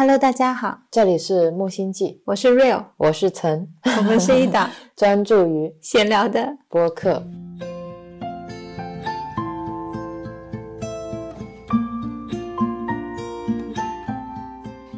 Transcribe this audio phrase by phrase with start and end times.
[0.00, 3.68] Hello，大家好，这里是木星记，我是 Real，我是陈，
[3.98, 6.56] 我们是一档 专注于闲聊的。
[6.70, 7.22] 播客。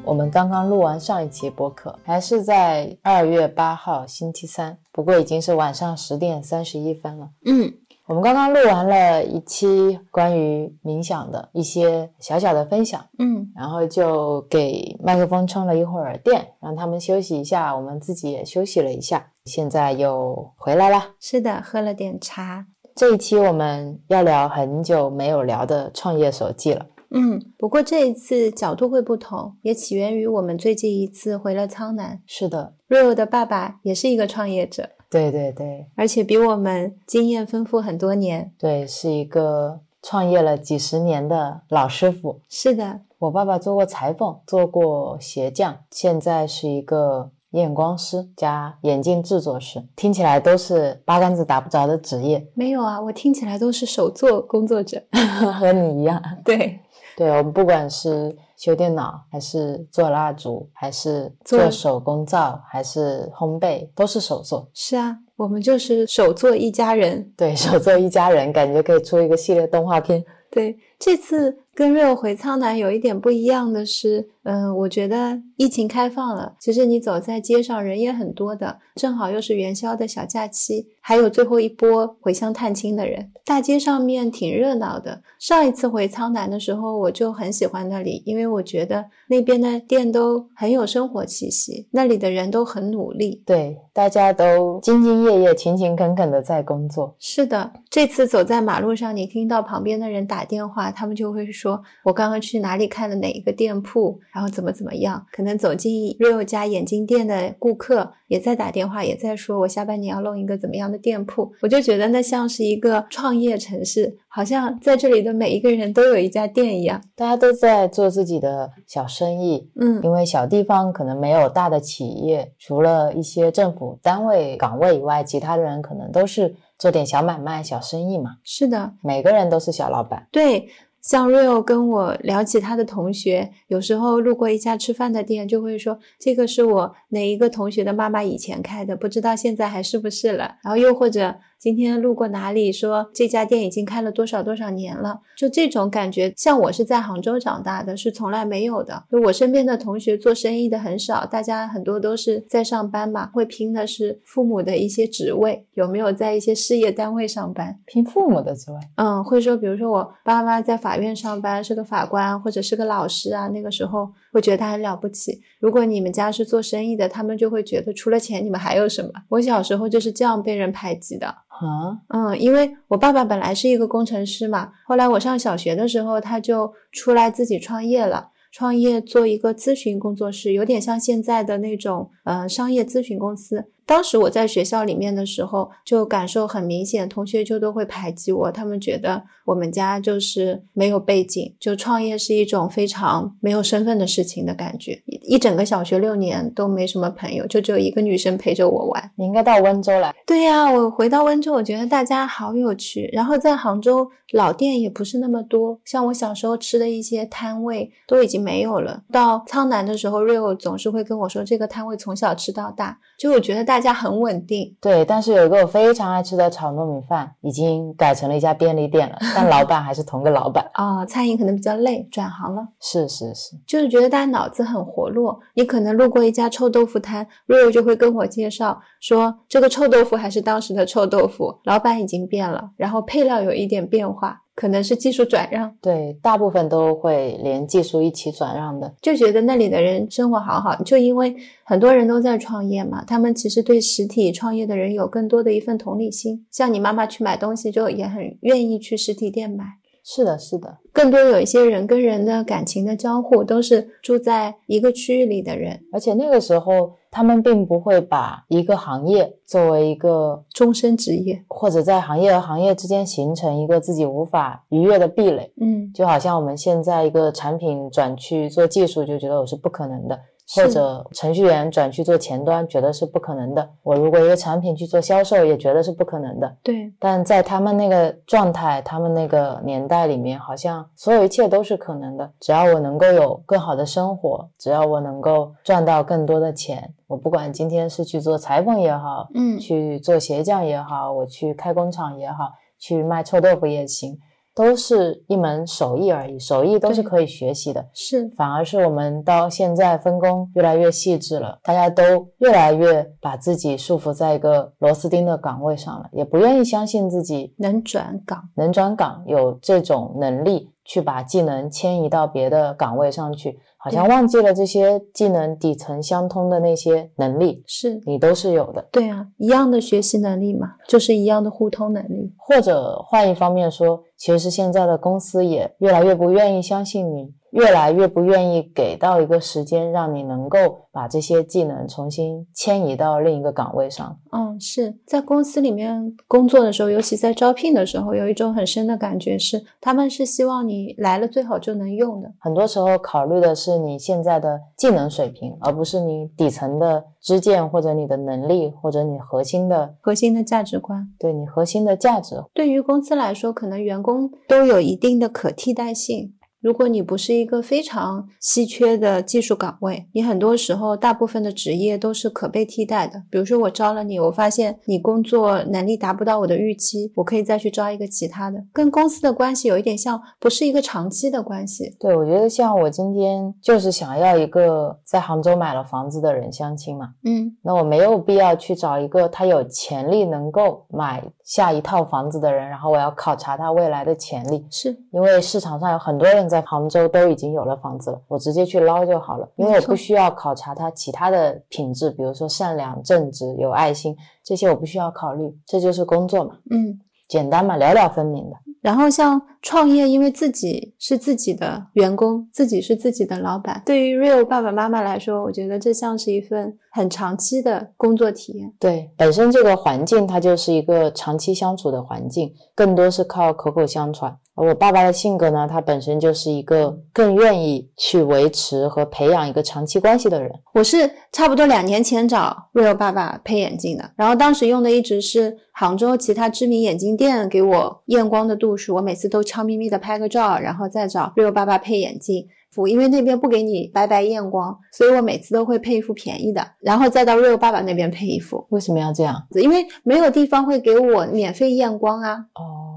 [0.04, 7.30] 我们刚刚录完上一期播客，还是在二月八号星期三，不过已经是晚上十点三十一分了。
[7.46, 7.72] 嗯，
[8.12, 21.02] 我们刚刚录完了一期关于冥想的一些小小的分享，嗯，然后就给麦克风充了一会儿电，让他们休息一下，我们自己也休息了一下，现在又回来了。
[21.18, 22.66] 是的，喝了点茶。
[22.94, 26.84] 这一期我们要聊很久没有聊的创业手记了。
[27.12, 32.20] 嗯，不过这一次角度会不同，也起源于我们最近一次回了苍南。
[32.26, 38.50] 是的，Real 的爸爸也是一个创业者，对对对而且比我们经验丰富很多年。
[38.58, 42.40] 对，是一个创业了几十年的老师傅。
[42.48, 55.02] 是的，我爸爸做过裁缝，做过鞋匠，现在是一个验光师加眼镜制作师，听起来都是八竿子打不着的职业，没有啊，我听起来都是手作工作者。
[55.60, 56.22] 和你一样。
[56.44, 56.80] 对，
[57.16, 64.68] 对我们不管是修电脑，还是做蜡烛，还是做做手工皂，还是烘焙，都是手做。
[64.72, 67.32] 是啊，我们就是手做一家人。
[67.36, 70.24] 对手做一家人，感觉可以出一个系列动画片。
[70.50, 85.22] 对，这次跟 Real 回苍南有一点不一样的是，嗯，我觉得疫情开放了，其实你走在街上人也很多的，正好又是元宵的小假期，还有最后一波回乡探亲的人，大街上面挺热闹的。
[85.38, 93.42] 上一次回苍南的时候，我就很喜欢那里，因为我觉得那边的店都很有生活气息，那里的人都很努力。
[93.46, 97.14] 对，大家都兢兢业业、勤勤恳恳的在工作。
[97.20, 117.02] 是的，这次走在马路上，你听到旁边的人打电话，他们就会说：“我刚刚去哪里看了哪一个店铺，然后怎么怎么样。”可能走进 Real 家眼镜店的顾客也在打电话，也在说：“我下半年要弄一个怎么样的店铺。”我就觉得那像是一个创业城市，好像在这里的每一个人都有一家店一样。
[117.14, 128.36] 大家都在做自己的小生意，嗯，因为小地方可能没有大的企业，除了一些政府单位岗位以外，其他的人可能都是做点小买卖、小生意嘛。
[128.42, 130.26] 是的，每个人都是小老板。
[130.32, 130.68] 对，
[131.02, 140.56] 像 Real 跟我聊起他的同学，有时候路过一家吃饭的店，就会说这个是我哪一个同学的妈妈以前开的，不知道现在还是不是了。
[140.62, 146.34] 然后又或者今天路过哪里，说这家店已经开了多少多少年了，就这种感觉。
[146.36, 149.04] 像我是在杭州长大的，是从来没有的。
[149.08, 157.78] 就我身边的同学做生意的很少，大家很多都是在上班嘛，会拼的是父母的一些职位，有没有在一些事业单位上班。
[157.86, 165.40] 拼父母的职位，嗯，会说，比如说我爸妈在法院上班，是个法官或者是个老师啊，那个时候会觉得他很了不起。
[165.60, 169.10] 如果你们家是做生意的，他们就会觉得除了钱，你们还有什么？
[169.28, 171.26] 我小时候就是这样被人排挤的。
[171.26, 178.30] 啊，嗯，因为我爸爸本来是一个工程师嘛，后来我上小学的时候，他就出来自己创业了。
[178.50, 183.64] 创业做一个咨询工作室，有点像现在的那种呃商业咨询公司。
[183.86, 195.02] 当时我在学校里面的时候，就感受很明显，同学就都会排挤我，他们觉得我们家就是没有背景，就创业是一种非常没有身份的事情的感觉。
[195.06, 199.10] 一一整个小学六年都没什么朋友，就只有一个女生陪着我玩。
[199.16, 200.14] 你应该到温州来。
[200.26, 203.08] 对呀、我回到温州，我觉得大家好有趣。
[203.12, 209.02] 然后在杭州，老店也不是那么多，像我小时候吃的一些摊位都已经没有了。
[209.10, 214.76] 到苍南的时候，Rio 总是会跟我说，这个摊位从小吃到大，就我觉得大家很稳定。
[214.80, 220.64] 对，但是有一个我非常爱吃的炒糯米饭，已经改成了一家便利店了，但老板还是同个老板。
[220.74, 222.68] 啊、 餐饮可能比较累，转行了。
[222.80, 225.40] 是是是，就是觉得大家脑子很活络。
[225.54, 235.76] 你可能路过一家臭豆腐摊，Rio 就会跟我介绍说，这个臭豆腐还是当时的臭豆腐，老板已经变了，然后配料有一点变化，可能是技术转让。
[235.80, 238.94] 对，大部分都会连技术一起转让的。
[239.02, 246.46] 就觉得那里的人生活好好，就因为很多人都在创业嘛，他们其实对实体创业的人有更多的一份同理心。
[246.52, 249.64] 像你妈妈去买东西，就也很愿意去实体店买。
[250.04, 261.44] 是的，是的，更多有一些人跟人的感情的交互，都是住在一个区域里的人，而且那个时候他们并不会把一个行业作为一个，终身职业。
[261.46, 265.52] 或者在行业和行业之间形成一个自己无法逾越的壁垒。
[265.60, 270.18] 嗯，就好像我们现在一个产品转去做技术，就觉得我是不可能的。
[270.54, 273.68] 或者程序员转去做前端，觉得是不可能的。
[273.82, 276.56] 我如果一个产品去做销售，也觉得是不可能的。
[276.62, 282.30] 对，但在他们那个状态，他们那个年代里面，好像所有一切都是可能的。
[282.38, 294.18] 只要我能够有更好的生活，只要我能够赚到更多的钱，我不管今天是去做裁缝也好，嗯，去做鞋匠也好，我去开工厂也好，去卖臭豆腐也行。
[294.54, 297.86] 都是一门手艺而已，手艺都是可以学习的。
[297.94, 302.02] 是，反而是我们到现在分工越来越细致了，大家都
[302.38, 313.58] 越来越把自己束缚在一个螺丝钉的岗位上了，也不愿意相信自己能转岗，能转岗，有这种能力去把技能迁移到别的岗位上去。
[313.84, 318.86] 好像忘记了这些技能底层相通的那些能力，是你都是有的。
[318.92, 322.32] 对啊，一样的学习能力嘛，就是一样的互通能力。
[322.38, 327.34] 或者换一方面说，其实现在的公司也越来越不愿意相信你。
[327.50, 334.18] 越来越不愿意给到一个时间，让你能够把这些技能重新迁移到另一个岗位上。
[334.30, 342.32] 嗯，是在公司里面工作的时候，尤其在招聘的时候，有一种很深的感觉是，他们是希望你来了最好就能用的。
[342.38, 351.08] 很多时候考虑的是你现在的技能水平，而不是你底层的支见或者你的能力或者你核心的核心的价值观。
[351.18, 356.34] 对你核心的价值，对于公司来说，可能员工都有一定的可替代性。
[356.62, 363.20] 如果你不是一个非常稀缺的技术岗位，你很多时候大部分的职业都是可被替代的。
[363.28, 368.62] 比如说我招了你，我发现你工作能力达不到我的预期，我可以再去招一个其他的。
[368.72, 371.96] 跟公司的关系有一点像，不是一个长期的关系。
[371.98, 386.51] 对，我觉得像我今天就是想要一个在杭州买了房子的人相亲嘛，嗯，那我没有必要去找一个他有潜力能够买下一套房子的人，然后我要考察他未来的潜力，是因为市场上有很多人。
[386.52, 394.14] 在杭州都已经有了房子了，我直接去捞就好了，因为我不需要考察他其他的品质，比如说善良、正直、有爱心
[394.44, 398.56] 这些，我不需要考虑，这就是工作嘛，嗯，简单嘛，了了分明的。
[398.82, 403.80] 然后像创业，因为自己是自己的员工，自己是自己的老板。
[403.86, 408.72] 对于 Real 爸爸妈妈来说，我觉得这像是一份很长期的工作体验。
[408.80, 414.36] 对，本身这个环境它就是一个长期相处的环境，更多是靠口口相传。
[414.54, 420.52] 而我爸爸的性格呢，他本身就是一个更愿意去维持和培养一个长期关系的人。
[420.74, 428.94] 我是差不多两年前找 Real 爸爸配眼镜的，然后当时用的一直是杭州其他知名眼镜店给我验光的度数。
[428.96, 432.46] 我每次都悄咪咪的拍个照，然后再找 Real 爸爸配眼镜，
[432.90, 438.66] 因为那边不给你白白验光，所以我每次都会配一副便宜的，然后再到 Real 爸爸那边配一副。
[438.68, 439.34] 为什么要这样？
[439.54, 442.34] 因为没有地方会给我免费验光啊。
[442.54, 442.91] 哦，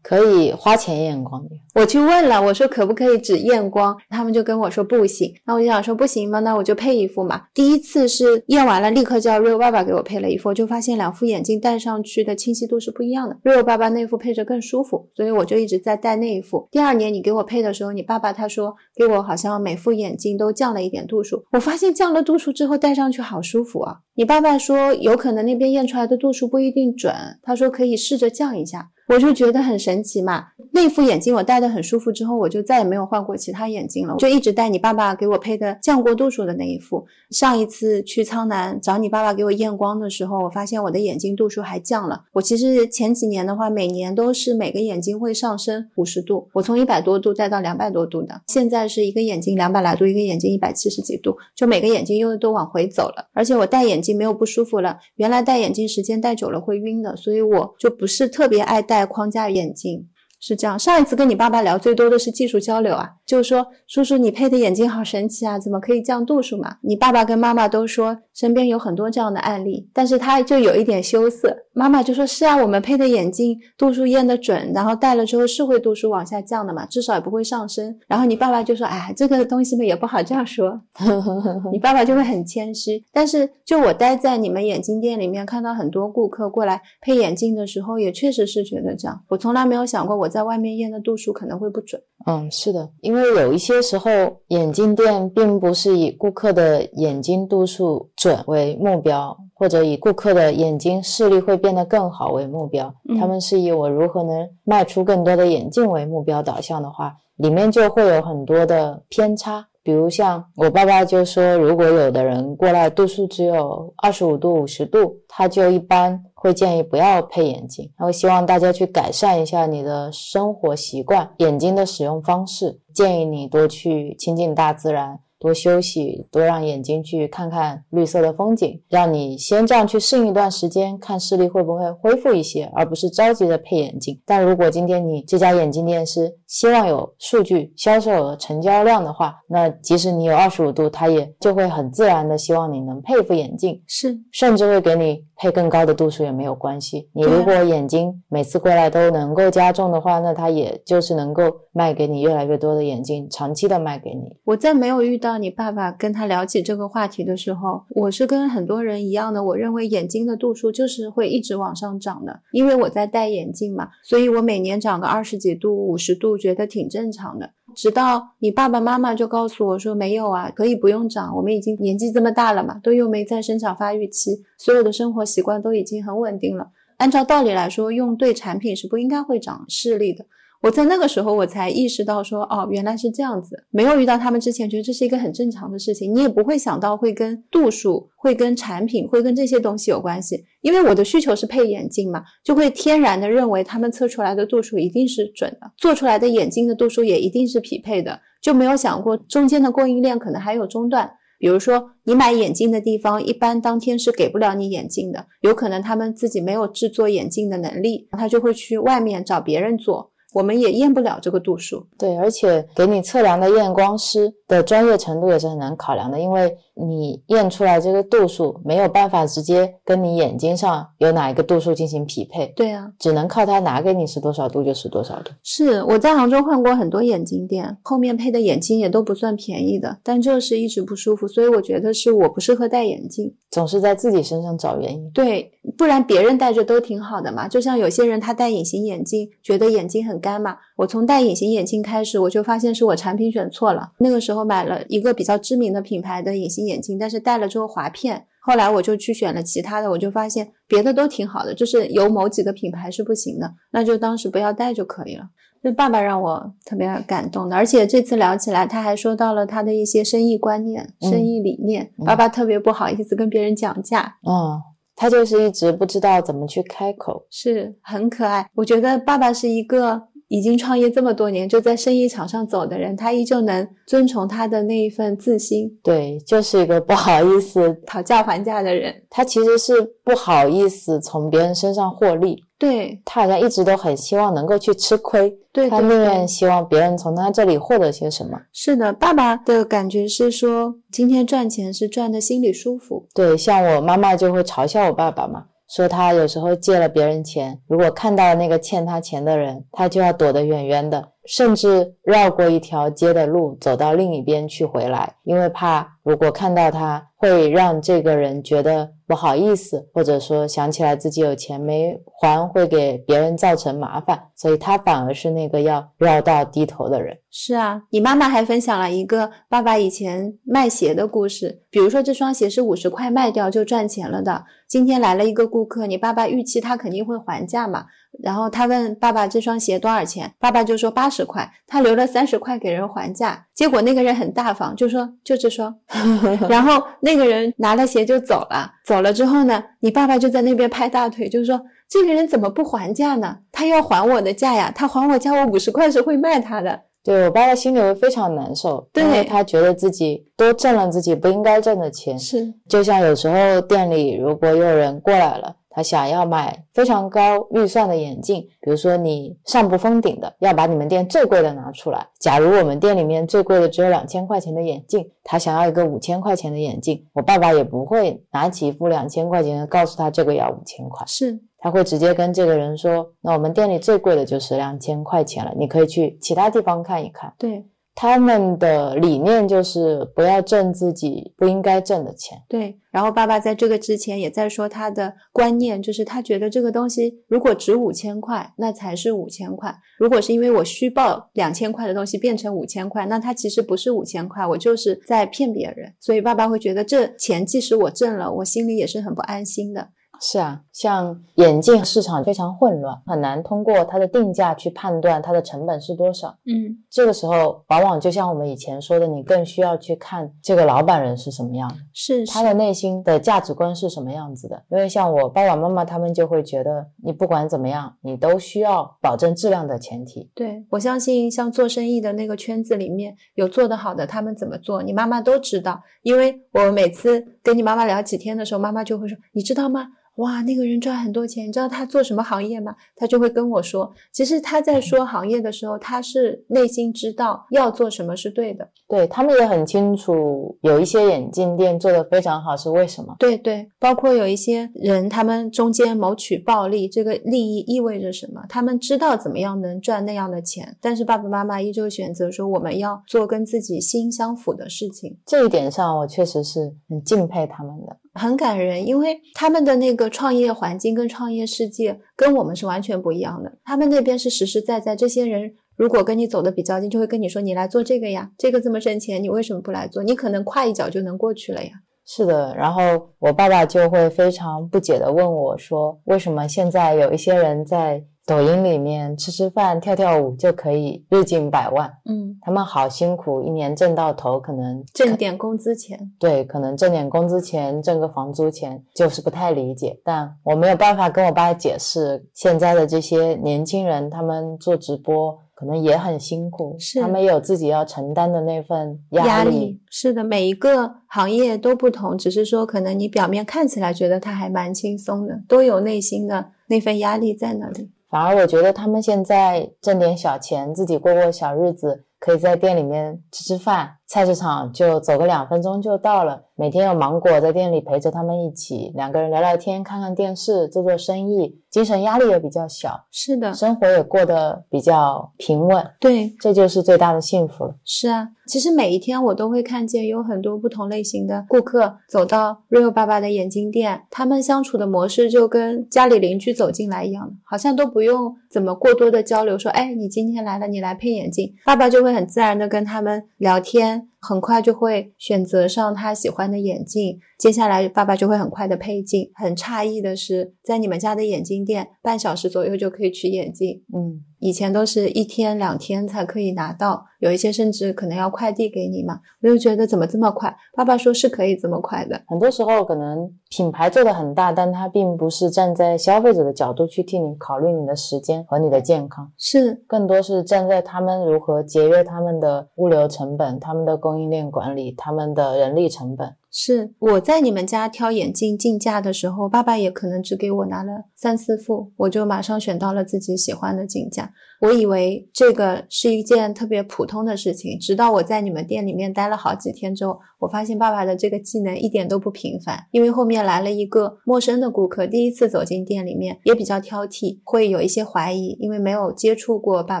[0.08, 1.54] 可以花钱眼光的。
[1.74, 3.96] 我去问了，我说可不可以只验光？
[4.08, 5.32] 他们就跟我说不行。
[5.46, 6.40] 那我就想说不行吗？
[6.40, 7.42] 那我就配一副嘛。
[7.54, 13.36] 第一次是验完了，立刻叫 Real 爸爸给我配了一副，就发现两副眼镜戴上去的清晰度是不一样的。
[13.44, 16.66] Real 爸爸那副配着更舒服，所以我就一直在戴那一副。
[16.70, 21.44] 第二年你给我配的时候，你爸爸他说给我好像每副眼镜都降了一点度数。
[21.52, 23.98] 我发现降了度数之后戴上去好舒服啊。
[24.14, 28.88] 你爸爸说有可能那边验出来的度数不一定准，他说可以试着降一下。
[29.08, 30.48] 我就觉得很神奇嘛。
[30.72, 37.06] 那副眼镜我戴的很舒服之后，我就再也没有换过其他眼镜了，就一直戴你爸爸给我配的降过度数的那一副。
[37.30, 42.24] 上一次去苍南找你爸爸给我验光的时候，我发现我的眼睛度数还降了。
[42.32, 48.40] 我其实前几年的话，每年都是每个眼睛会上升五十度，我从一百多度戴到两百多度的。
[48.46, 53.28] 现在是一个眼睛两百来度，一个眼睛一百七十几度，就每个眼睛又都往回走了。
[53.32, 60.08] 而且我戴眼镜没有不舒服了，原来戴眼镜时间戴久了会晕的，所以我就不是特别爱戴框架眼镜。
[60.40, 66.76] 是这样，上一次跟你爸爸聊最多的是技术交流啊，就是说叔叔你配的眼镜好神奇啊，怎么可以降度数嘛？
[66.82, 71.56] 你爸爸跟妈妈都说身边有很多这样的案例，但是他就有一点羞涩。
[71.72, 77.96] 妈妈就说是啊，我们配的眼镜度数验得准，然后戴了之后是会度数往下降的嘛，至少也不会上升。
[78.06, 80.80] 然后你爸爸就说，哎，这个东西嘛也不好这样说，
[81.72, 83.04] 你爸爸就会很谦虚。
[83.12, 89.20] 但是就我待在你们眼镜店里面，看到很多顾客过来配眼镜的时候，也确实是觉得这样。
[89.28, 90.27] 我从来没有想过我。
[90.28, 92.00] 在外面验的度数可能会不准。
[92.26, 94.10] 嗯，是的，因为有一些时候
[94.48, 109.66] 眼镜店并不是以顾客的眼睛度数准为目标，或者以顾客的眼睛视力会变得更好为目标，他们是以我如何能卖出更多的眼镜为目标导向的话，里面就会有很多的偏差。
[109.80, 134.20] 比如像我爸爸就说，如果有的人过来度数只有二十五度、五十度，他就一般会建议不要配眼镜，然后希望大家去改善一下你的生活习惯、眼睛的使用方式，建议你多去亲近大自然，多休息，多让眼睛去看看绿色的风景，让你先这样去适应一段时间，看视力会不会恢复一些，而不是着急的配眼镜。
[134.24, 147.08] 但如果今天你这家眼镜店是希望有数据、销售额、成交量的话，那即使你有二十五度，它也就会很自然的希望你能配一副眼镜，是，甚至会给你配更高的度数也没有关系。
[147.12, 154.36] 你如果眼睛每次过来都能够加重的话，那它也就是能够卖给你越来越多的眼镜，长期的卖给你。
[154.44, 155.28] 我在没有遇到。
[155.28, 167.50] 到你爸爸跟他聊起这个话题的时候，我是跟很多人一样的，我认为眼睛的度数就是会一直往上涨的，因为我在戴眼镜嘛，所以我每年长个二十几度、五十度，觉得挺正常的。
[167.78, 176.72] 直到你爸爸妈妈就告诉我说没有啊，可以不用长，我们已经年纪这么大了嘛，都又没在生长发育期，所有的生活习惯都已经很稳定了。
[176.96, 180.26] 按照道理来说，用对产品是不应该会长视力的。
[180.60, 183.64] 我在那个时候，我才意识到说，哦，原来是这样子。
[183.70, 186.12] 没有遇到他们之前，觉得这是一个很正常的事情。
[186.12, 190.44] 你也不会想到会跟度数、会跟产品、会跟这些东西有关系。
[190.60, 201.08] 因为我的需求是配眼镜嘛，就会天然的认为他们测出来的度数一定是准的，做出来的眼镜的度数也一定是匹配的，就没有想过中间的供应链可能还有中断。
[201.38, 210.10] 比如说，你买眼镜的地方，一般当天是给不了你眼镜的，有可能他们自己没有制作眼镜的能力，他就会去外面找别人做。
[210.34, 225.30] 我们也验不了这个度数，对，而且给你测量的验光师的专业程度也是很难考量的，因为你验出来这个度数没有办法直接跟你眼睛上有哪一个度数进行匹配，对啊，只能靠他拿给你是多少度就是多少度。
[225.42, 235.10] 是我在杭州换过很多眼镜店，后面配的眼镜也都不算便宜的，但就是一直不舒服，所以我觉得是我不适合戴眼镜，总是在自己身上找原因。
[235.12, 240.18] 对，不然别人戴着都挺好的嘛，就像有些人他戴隐形眼镜，觉得眼睛很。
[240.20, 240.56] 干嘛？
[240.78, 243.90] 我从戴隐形眼镜开始，我就发现是我产品选错了。
[243.98, 248.24] 那个时候买了一个比较知名的品牌的隐形眼镜，但是戴了之后划片。
[248.40, 255.24] 后来我就去选了其他的，我就发现别的都挺好的，就是有某几个品牌是不行的，那就当时不要戴就可以了。
[255.64, 261.90] 就爸爸让我特别感动的，而且这次聊起来，他还说到了他的一些生意观念、生意理念。
[262.06, 264.16] 爸爸特别不好意思跟别人讲价。
[264.24, 264.62] 嗯。
[265.00, 268.48] 他就是一直不知道怎么去开口，是很可爱。
[268.54, 275.68] 我觉得爸爸是一个已经创业这么多年，就在生意场上走的人，他依旧能遵从他的那一份自信。
[275.82, 278.94] 对，就是一个不好意思 讨价还价的人。
[279.08, 279.72] 他其实是
[280.04, 282.44] 不好意思从别人身上获利。
[282.58, 288.36] 对他好像一直都很希望能够去吃亏，对他宁愿希望别人从他这里获得些什么。
[288.52, 293.06] 是的，爸爸的感觉是说，今天赚钱是赚的心里舒服。
[293.14, 301.12] 对，像我妈妈就会嘲笑我爸爸嘛，说他有时候借了别人钱，如果看到那个欠他钱的人，他就要躲得远远的。
[301.28, 317.18] 甚至绕过一条街的路，走到另一边去回来，因为怕如果看到他，会让这个人觉得不好意思，或者说想起来自己有钱没还，会给别人造成麻烦，所以他反而是那个要绕道低头的人。
[317.30, 327.84] 是啊，你妈妈还分享了一个爸爸以前卖鞋的故事，比如说这双鞋是五十块卖掉就赚钱了的，今天来了一个顾客，你爸爸预期他肯定会还价嘛。
[328.22, 335.74] 然后他问爸爸这双鞋多少钱，爸爸就说八十块，他留了三十块给人还价，结果那个人很大方，就说就这双，
[336.48, 343.38] 然后那个人拿了鞋就走了，走了之后呢，你爸爸就在那边拍大腿，就说这个人怎么不还价呢？
[343.52, 346.82] 他要还我的价呀，他还我价，我五十块是会卖他的。
[347.04, 355.54] 对我爸爸心里会非常难受，因为他觉得自己多挣了自己不应该挣的钱，是就像有时候店里如果有人过来了。
[355.78, 362.04] 他想要买非常高预算的眼镜，比如说你上不封顶的，要把你们店最贵的拿出来。
[362.18, 377.32] 假如我们店里面最贵的只有两千块钱的眼镜，他想要一个五千块钱的眼镜，我爸爸也不会拿起一副两千块钱的告诉他这个要五千块，是他会直接跟这个人说，那我们店里最贵的就是两千块钱了，你可以去其他地方看一看。
[377.38, 377.64] 对。
[378.00, 382.38] 他们的理念就是不要挣自己不应该挣的钱。
[382.48, 395.92] 对，然后爸爸在这个之前也在说他的观念，就是他觉得这个东西如果值五千块，那才是五千块；如果是因为我虚报两千块的东西变成五千块，那它其实不是五千块，我就是在骗别人。
[395.98, 399.88] 所以爸爸会觉得这钱即使我挣了，我心里也是很不安心的。
[400.20, 406.28] 是啊，像眼镜市场非常混乱，很难通过它的定价去判断它的成本是多少。
[406.46, 414.62] 嗯，这个时候往往就像我们以前说的，你更需要去看这个老板人是什么样的，是他的内心的价值观是什么样子的。
[414.70, 420.30] 因为像我爸爸妈妈他们就会觉得，你不管怎么样，你都需要保证质量的前提。
[420.34, 425.80] 对我相信，像做生意的那个圈子里面有做得好的，他们怎么做，你妈妈都知道。
[426.02, 432.74] 因为我每次跟你妈妈聊几天的时候，妈妈就会说：“你知道吗？”哇，那个人赚很多钱，你知道他做什么行业吗？
[432.94, 438.68] 他就会跟我说，其实他在说行业的时候，他是内心知道要做什么是对的。
[438.88, 443.14] 对他们也很清楚，有一些眼镜店做得非常好是为什么？
[443.18, 448.42] 对对，包括有一些人，他们中间谋取暴利，这个利益意味着什么？
[448.48, 455.16] 他们知道怎么样能赚那样的钱，但是爸爸妈妈依旧选择说，我们要做跟自己心相符的事情。
[455.24, 457.96] 这一点上，我确实是很敬佩他们的。
[458.18, 463.52] 很感人，因为他们的那个创业环境跟创业世界跟我们是完全不一样的。
[463.64, 470.02] 他们那边是实实在在，这些人如果跟你走的比较近，就会跟你说：“你来做这个呀，这个这么挣钱，你为什么不来做？
[470.02, 471.70] 你可能跨一脚就能过去了呀。”
[472.04, 472.82] 是的，然后
[473.18, 489.98] 我爸爸就会非常不解的问我说：“为什么现在有一些人在？”抖音里面吃吃饭、跳跳舞就可以日进百万，嗯，他们好辛苦，一年挣到头可能挣点工资钱，对，可能挣点工资钱，挣个房租钱，就是不太理解。
[490.04, 499.80] 但我没有办法跟我爸解释，现在的这些年轻人，他们做直播可能也很辛苦，是他们有自己要承担的那份压力。
[499.88, 507.88] 是的，每一个行业都不同，只是说可能你表面看起来觉得他还蛮轻松的，都有内心的那份压力在那里。
[508.08, 516.44] 反而我觉得他们现在挣点小钱，自己过过小日子，可以在店里面吃吃饭，菜市场就走个两分钟就到了。
[516.56, 523.04] 每天有芒果在店里陪着他们一起，两个人聊聊天，看看电视，做做生意，精神压力也比较小。
[523.12, 525.86] 是的，生活也过得比较平稳。
[526.00, 527.76] 对，这就是最大的幸福了。
[527.84, 539.56] 是啊，其实每一天我都会看见有很多不同类型的顾客走到 Real 爸爸的眼镜店，他们相处的模式就跟家里邻居走进来一样，好像都不用怎么过多的交流。
[539.56, 544.08] 说，哎，你今天来了，你来配眼镜，爸爸就会会很自然的跟他们聊天。
[544.20, 549.30] 很快就会选择上他喜欢的眼镜，接下来爸爸就会很快的配镜。
[549.34, 553.84] 很诧异的是，在你们家的眼镜店，半小时左右就可以取眼镜。
[553.94, 559.20] 嗯，以前都是一天两天才可以拿到，有一些甚至可能要快递给你嘛。
[559.40, 560.52] 我就觉得怎么这么快？
[560.76, 562.20] 爸爸说是可以这么快的。
[562.26, 573.96] 很多时候可能品牌做的很大，但它并不是站在消费者的角度去替你考虑你的时间和你的健康，是更多是站在他们如何节约他们的物流成本，他们的。
[574.08, 576.34] 供应链管理，他们的人力成本。
[576.50, 584.32] 是我在你们家挑眼镜进价的时候，爸爸也可能只给我拿了三四副，我就马上选到了自己喜欢的镜架。
[584.60, 592.76] 我以为这个是一件特别普通的事情，直到我在你们店里面待了好几天之后，我发现爸爸的这个技能一点都不平凡。
[592.90, 600.00] 因为后面来了一个陌生的顾客，第一次走进店里面，也比较挑剔，会有一些怀疑，因为没有接触过爸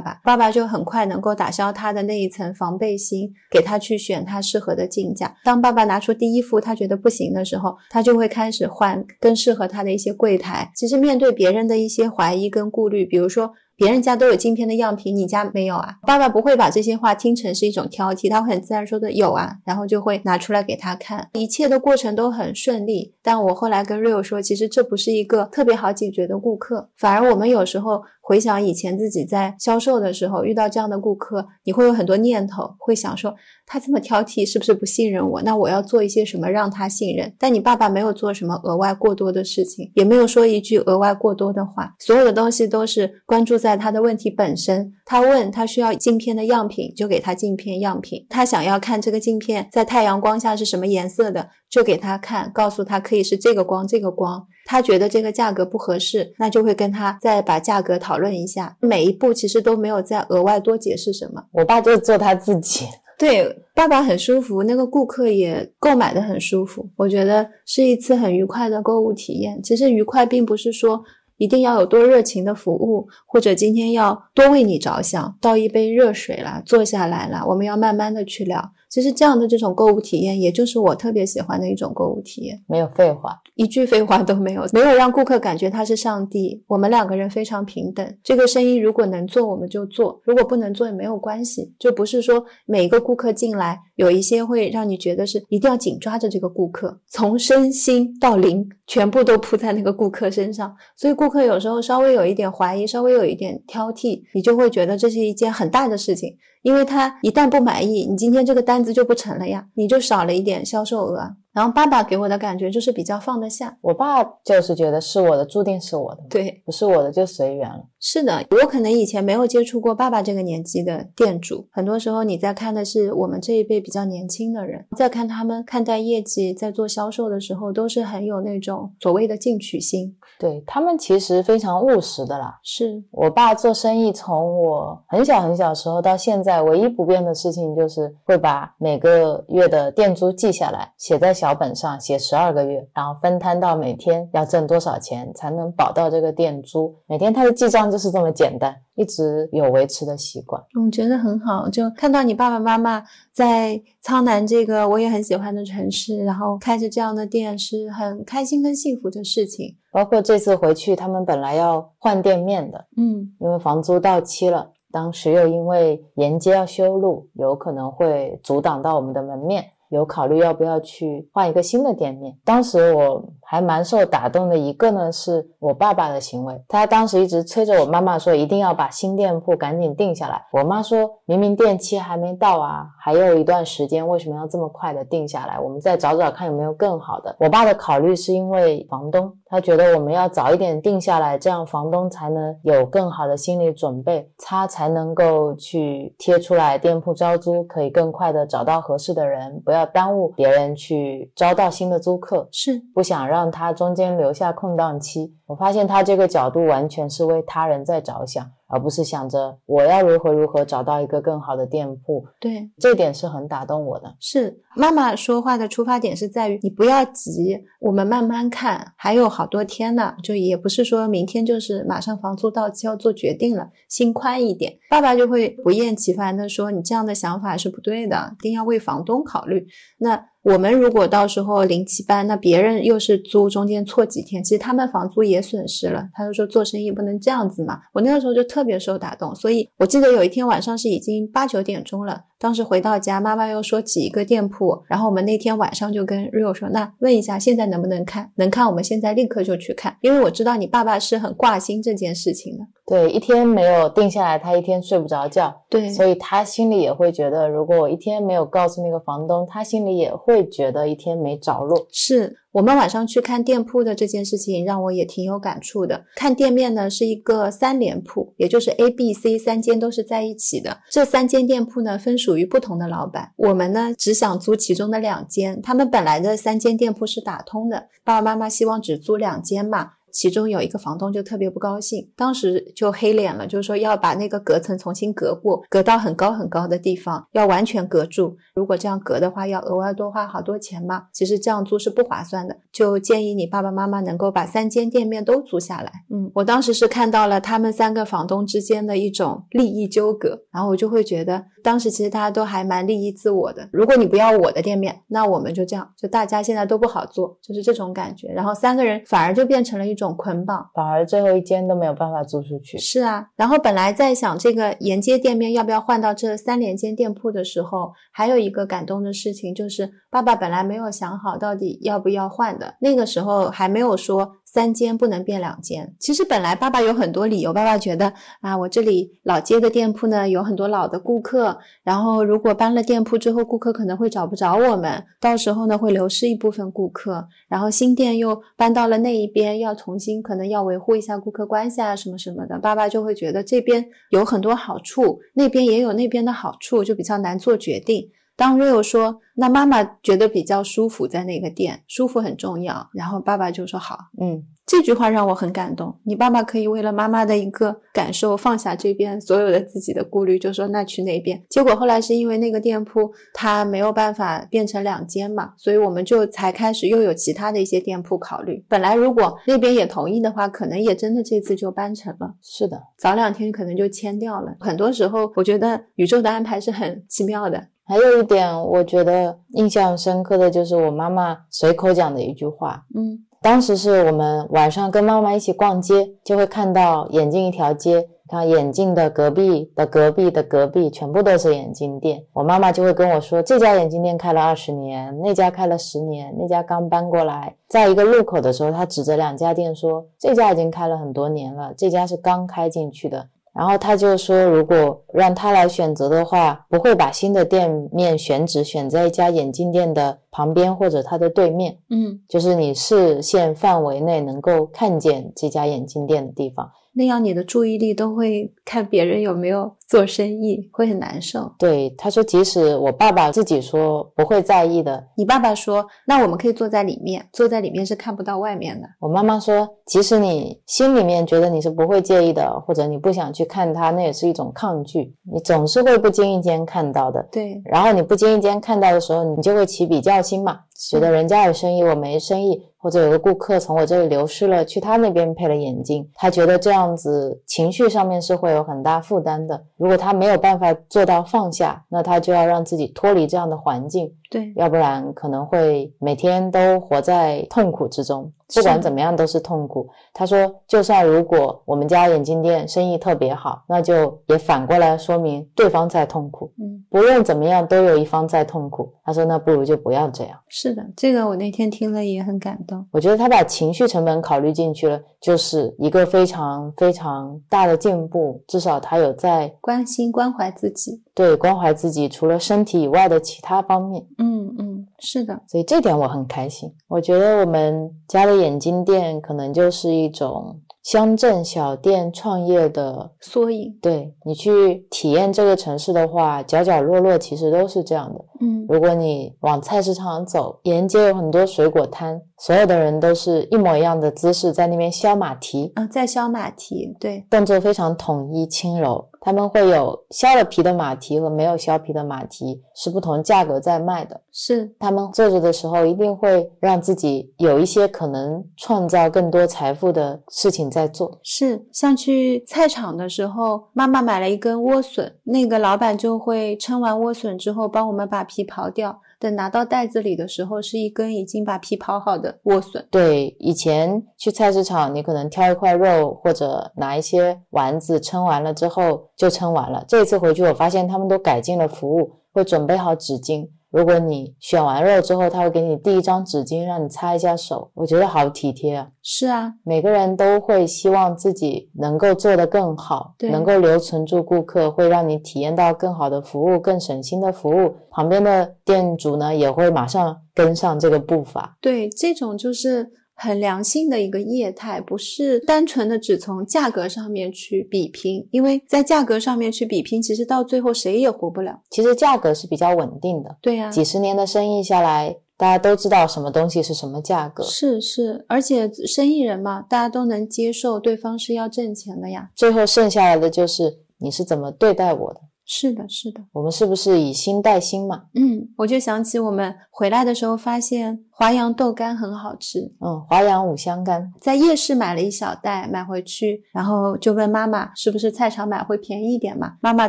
[0.00, 5.36] 爸，爸爸就很快能够打消他的那一层防备心，给他去选他适合的镜架。
[5.44, 10.68] 当爸爸拿出第一副他觉得不行的时候，他就会开始换更适合他的一些柜台。
[10.74, 13.52] 其实面对别人的一些怀疑跟顾虑，比如说。
[13.78, 15.98] 别人家都有镜片的样品，你家没有啊？
[16.02, 21.28] 爸爸不会把这些话听成是一种挑剔，他会很自然说的有啊，然后就会拿出来给他看。
[21.34, 23.14] 一切的过程都很顺利。
[23.22, 33.34] 但我后来跟 Rio 说，其实这不是一个特别好解决的顾客，反而我们有时候回想以前自己在销售的时候遇到这样的顾客，你会有很多念头，会想说。
[33.70, 35.42] 他这么挑剔，是不是不信任我？
[35.42, 37.30] 那我要做一些什么让他信任？
[37.38, 44.94] 但你爸爸没有做什么额外过多的事情，也没有说一句额外过多的话，所有的东西都是关注在他的问题本身。
[45.04, 54.46] 他问他需要镜片的样品，就给他镜片样品；他想要看这个镜片在太阳光下是什么颜色的，就给他看，告诉他可以是这个光，这个光。
[54.70, 58.76] 他觉得这个价格不合适，那就会跟他再把价格讨论一下。
[58.80, 61.42] 每一步其实都没有再额外多解释什么。
[61.52, 62.84] 我爸就做他自己。
[63.16, 69.60] 对，爸爸很舒服，那个顾客也购买的很舒服，我觉得是一次很愉快的购物体验。
[69.62, 71.02] 其实愉快并不是说
[71.38, 78.72] 一定要有多热情的服务，或者今天要多为你着想，倒一杯热水啦，坐下来啦，我们要慢慢的去聊。
[78.88, 86.64] 其实这样的这种购物体验，也就是我特别喜欢的一种购物体验，没有废话，一句废话都没有，没有让顾客感觉他是上帝。
[86.66, 91.74] 我们两个人非常平等，这个生意如果能做我们就做，如果不能做也没有关系。
[91.78, 111.36] 就不是说每一个顾客进来，有一些会让你觉得是一定要紧抓着这个顾客，从身心到灵全部都扑在那个顾客身上，所以顾客有时候稍微有一点怀疑，稍微有一点挑剔，你就会觉得这是一件很大的事情，因为他一旦不满意，你今天这个单子就不成了呀，你就少了一点销售额。
[111.58, 117.84] 然后爸爸给我的感觉就是比较放得下，我爸就是觉得是我的，注定是我的，对，不是我的就随缘了。
[117.98, 130.16] 是的，我可能以前没有接触过爸爸这个年纪的店主，很多时候你在看的是我们这一辈比较年轻的人，在看他们看待业绩，在做销售的时候，都是很有那种所谓的进取心。
[130.38, 132.58] 对他们其实非常务实的啦。
[132.62, 146.94] 是我爸做生意，从我很小很小时候到现在，唯一不变的事情就是会把每个月的店租记下来，写在小本上，写十二个月，然后分摊到每天要挣多少钱才能保到这个店租。
[147.06, 148.74] 每天他的记账就是这么简单。
[148.98, 151.68] 一直有维持的习惯，我觉得很好。
[151.68, 153.00] 就看到你爸爸妈妈
[153.32, 159.76] 在苍南这个我也很喜欢的城市，然后开着这样的店，是很开心跟幸福的事情。
[159.92, 169.64] 包括这次回去，他们本来要换店面的，嗯，因为房租到期了，当时又因为沿街要修路，有可能会阻挡到我们的门面。
[169.90, 172.36] 有考虑要不要去换一个新的店面。
[172.44, 180.44] 当时我还蛮受打动的，一个呢是我爸爸的行为，他当时一直催着我妈妈说一定要把新店铺赶紧定下来。
[180.52, 185.58] 我妈说明明店期还没到啊，还有一段时间，为什么要这么快的定下来？
[185.58, 187.34] 我们再找找看有没有更好的。
[187.38, 199.88] 我爸的考虑是因为房东，他觉得我们要早一点定下来，这样房东才能有更好的心理准备，他才能够去贴出来店铺招租，可以更快的找到合适的人，不要。
[199.90, 205.34] 耽误别人去招到新的租客，是不想让他中间留下空档期。
[205.46, 208.46] 我发现他这个角度完全是为他人在着想。
[208.68, 214.14] 而不是想着我要如何如何找到一个更好的店铺，对，这点是很打动我的。
[214.20, 224.78] 是妈妈说话的出发点是在于你不要急，我们慢慢看，还有好多天呢，就也不是说明天就是马上房租到期要做决定了，心宽一点。
[224.90, 229.66] 爸爸就会不厌其烦的说，你这样的想法是不对的，一定要为房东考虑。
[229.98, 230.28] 那。
[230.52, 236.08] 我们如果到时候零七班，那别人又是租中间错几天，其实他们房租也损失了。
[236.14, 237.80] 他就说做生意不能这样子嘛。
[237.92, 242.24] 我那个时候就特别受打动，所以我记得有一天晚上是已经八九点钟了。
[242.40, 248.30] 当时回到家，妈妈又说挤一个店铺，然后我们那天晚上就跟 Rio 说，那问一下现在能不能看？
[248.36, 252.64] 能看，我们现在立刻就去看，因为我知道你爸爸是很挂心这件事情的。
[252.86, 255.54] 对，一天没有定下来，他一天睡不着觉。
[255.68, 261.86] 对，所以他心里也会觉得，如果我一天没有告诉那个房东，他心里也会觉得一天没着落。
[261.90, 262.36] 是。
[262.50, 266.06] 我们晚上去看店铺的这件事情，让我也挺有感触的。
[266.16, 270.78] 看店面呢，是一个三连铺，也就是 A、B、C 三间都是在一起的。
[270.90, 273.32] 这三间店铺呢，分属于不同的老板。
[273.36, 275.60] 我们呢，只想租其中的两间。
[275.60, 279.90] 他们本来的三间店铺是打通的，爸爸妈妈希望只租两间嘛。
[280.12, 288.36] 其中有一个房东就特别不高兴，当时就黑脸了，就是说要把那个隔层重新隔过，隔到很高很高的地方，要完全隔住。
[288.54, 291.04] 如果这样隔的话，要额外多花好多钱嘛。
[291.12, 295.92] 其实这样租是不划算的，就建议你爸爸妈妈能够把三间店面都租下来。
[296.10, 303.68] 嗯，我当时是看到了他们三个房东之间的一种利益纠葛，然后我就会觉得，当时其实大家都还蛮利益自我的。
[303.70, 308.28] 如果你不要我的店面，那我们就这样，就大家现在都不好做，就是这种感觉。
[308.28, 309.98] 然后三个人反而就变成了一。
[309.98, 312.78] 种捆绑，反而最后一间都没有办法租出去。
[312.78, 324.36] 是啊，然后本来在想这个沿街店面要不要换到这三连间店铺的时候，还有一个感动的事情，就是爸爸本来没有想好到底要不要换的，那个时候还没有说。
[324.50, 325.94] 三间不能变两间。
[326.00, 337.28] 其实本来爸爸有很多理由，爸爸觉得啊，我这里老街的店铺呢有很多老的顾客，然后如果搬了店铺之后，顾客可能会找不着我们，到时候呢会流失一部分顾客。
[337.46, 348.10] 然后新店又搬到了那一边，要重新可能要维护一下顾客关系啊什么什么的，爸爸就会觉得这边有很多好处，那边也有那边的好处，就比较难做决定。
[348.38, 352.88] 当 Rio 说，那妈妈觉得比较舒服在那个店，舒服很重要。
[352.94, 355.98] 然后爸爸就说好，嗯，这句话让我很感动。
[356.04, 361.42] 你爸爸可以为了妈妈的一个感受放下这边所有的自己的顾虑，就说那去那边。
[361.50, 368.64] 结果后来是因为那个店铺它没有办法变成两间嘛，所以我们就才开始又有其他的一些店铺考虑。
[368.68, 372.36] 本来如果那边也同意的话，可能也真的这次就搬成了。
[372.40, 374.54] 是的，早两天可能就签掉了。
[374.60, 377.66] 很多时候我觉得宇宙的安排是很奇妙的。
[377.88, 382.84] 还有一点，我觉得印象深刻的就是我妈妈随口讲的一句话。
[382.94, 392.22] 嗯，当时是我们晚上跟妈妈一起逛街，就会看到眼镜一条街看眼镜的隔壁的隔壁的隔壁，全部都是眼镜店。
[392.34, 397.56] 我妈妈就会跟我说，这家眼镜店开了二十年，那家开了十年，那家刚搬过来。
[397.68, 403.26] 在一个路口的时候，她指着两家店说，这家已经开了很多年了，这家是刚开进去的。
[403.58, 416.70] 然后他就说，如果让他来选择的话，不会把新的店面选址选在一家眼镜店的旁边或者它的对面，嗯，就是你视线范围内能够看见这家眼镜店的地方。
[416.98, 421.48] 那样你的注意力都会看别人有没有做生意，会很难受。
[421.56, 428.88] 对，他说，即使我爸爸自己说不会在意的，你爸爸说，那我们可以坐在里面，坐在里面是看不到外面的。
[428.98, 437.24] 我妈妈说，即使你心里面觉得你是不会介意的，或者你不想去看他，那也是一种抗拒，你总是会不经意间看到的。
[437.30, 440.58] 对，然后你不经意间看到的时候，你就会起比较心嘛，
[440.90, 442.68] 觉得人家有生意，我没生意。
[442.80, 449.60] 或者有个顾客从我这里流失了，去他那边配了眼镜，他觉得这样子情绪上面是会有很大负担的。
[449.76, 458.32] 如果他没有办法做到放下，那他就要让自己脱离这样的环境，对，要不然可能会每天都活在痛苦之中。
[458.54, 459.88] 不管怎么样都是痛苦。
[460.12, 466.52] 他说，就算如果我们家眼镜店生意特别好，那就也反过来说明对方在痛苦。
[466.58, 468.92] 嗯，不论怎么样，都有一方在痛苦。
[469.04, 470.38] 他说，那不如就不要这样。
[470.48, 472.86] 是的，这个我那天听了也很感动。
[472.90, 478.42] 我觉得他把情绪成本考虑进去了，就是一个非常非常大的进步。
[478.46, 484.06] 至少他有在关心关怀自己，对关怀自己，除了身体以外的其他方面。
[484.18, 486.72] 嗯嗯，是的，所以这点我很开心。
[486.88, 493.78] 我觉得我们家的眼镜店可能就是一种乡镇小店创业的缩影。
[493.80, 498.24] 对你去体验这个城市的话，角角落落其实都是这样的。
[498.40, 509.08] 嗯，如果你往菜市场走，沿街有很多水果摊，所有的人都是一模一样的姿势在那边削马蹄，啊，在削马蹄，对，动作非常统一轻柔。
[509.20, 514.20] 他们会有削了皮的马蹄和没有削皮的马蹄是不同价格在卖的。
[514.32, 521.18] 是他们做着的时候，一定会让自己有一些可能创造更多财富的事情在做。
[521.22, 529.00] 是，像去菜场的时候，妈妈买了一根莴笋，那个老板就会称完莴笋之后，帮我们把皮刨掉。
[529.20, 532.86] 等拿到袋子里的时候，是一根已经把皮刨好的莴笋。
[532.90, 539.84] 对，以前去菜市场，你可能挑一块肉或者拿一些丸子称完了之后就称完了。
[539.88, 543.48] 这次回去，我发现他们都改进了服务，会准备好纸巾。
[543.70, 547.70] 如果你选完肉之后，他会给你递一张纸巾，让你擦一下手。
[547.74, 548.88] 我觉得好体贴啊！
[549.02, 557.74] 是啊，每个人都会希望自己能够做得更好，能够留存住顾客，会让你体验到更好的服务、更省心的服务。
[557.90, 561.56] 旁边的店主呢，也会马上跟上这个步伐。
[561.60, 571.60] 对，这种就是很良性的一个业态，不是单纯的只从价格上面去比拼，因为在价格上面去比拼，其实到最后谁也活不了。
[571.68, 577.42] 其实价格是比较稳定的，对呀、几十年的生意下来，大家都知道什么东西是什么价格。
[577.42, 582.30] 是是，而且生意人嘛，大家都能接受对方是要挣钱的呀。
[582.36, 586.20] 最后剩下来的就是你是怎么对待我的，是的，是的。
[586.32, 588.02] 我们是不是以心待心嘛？
[588.14, 599.54] 嗯，我就想起我们回来的时候，发现华阳豆干很好吃，嗯，华阳五香干，在夜市买了一小袋买回去，然后就问妈妈是不是菜场买会便宜一点嘛？
[599.62, 599.88] 妈妈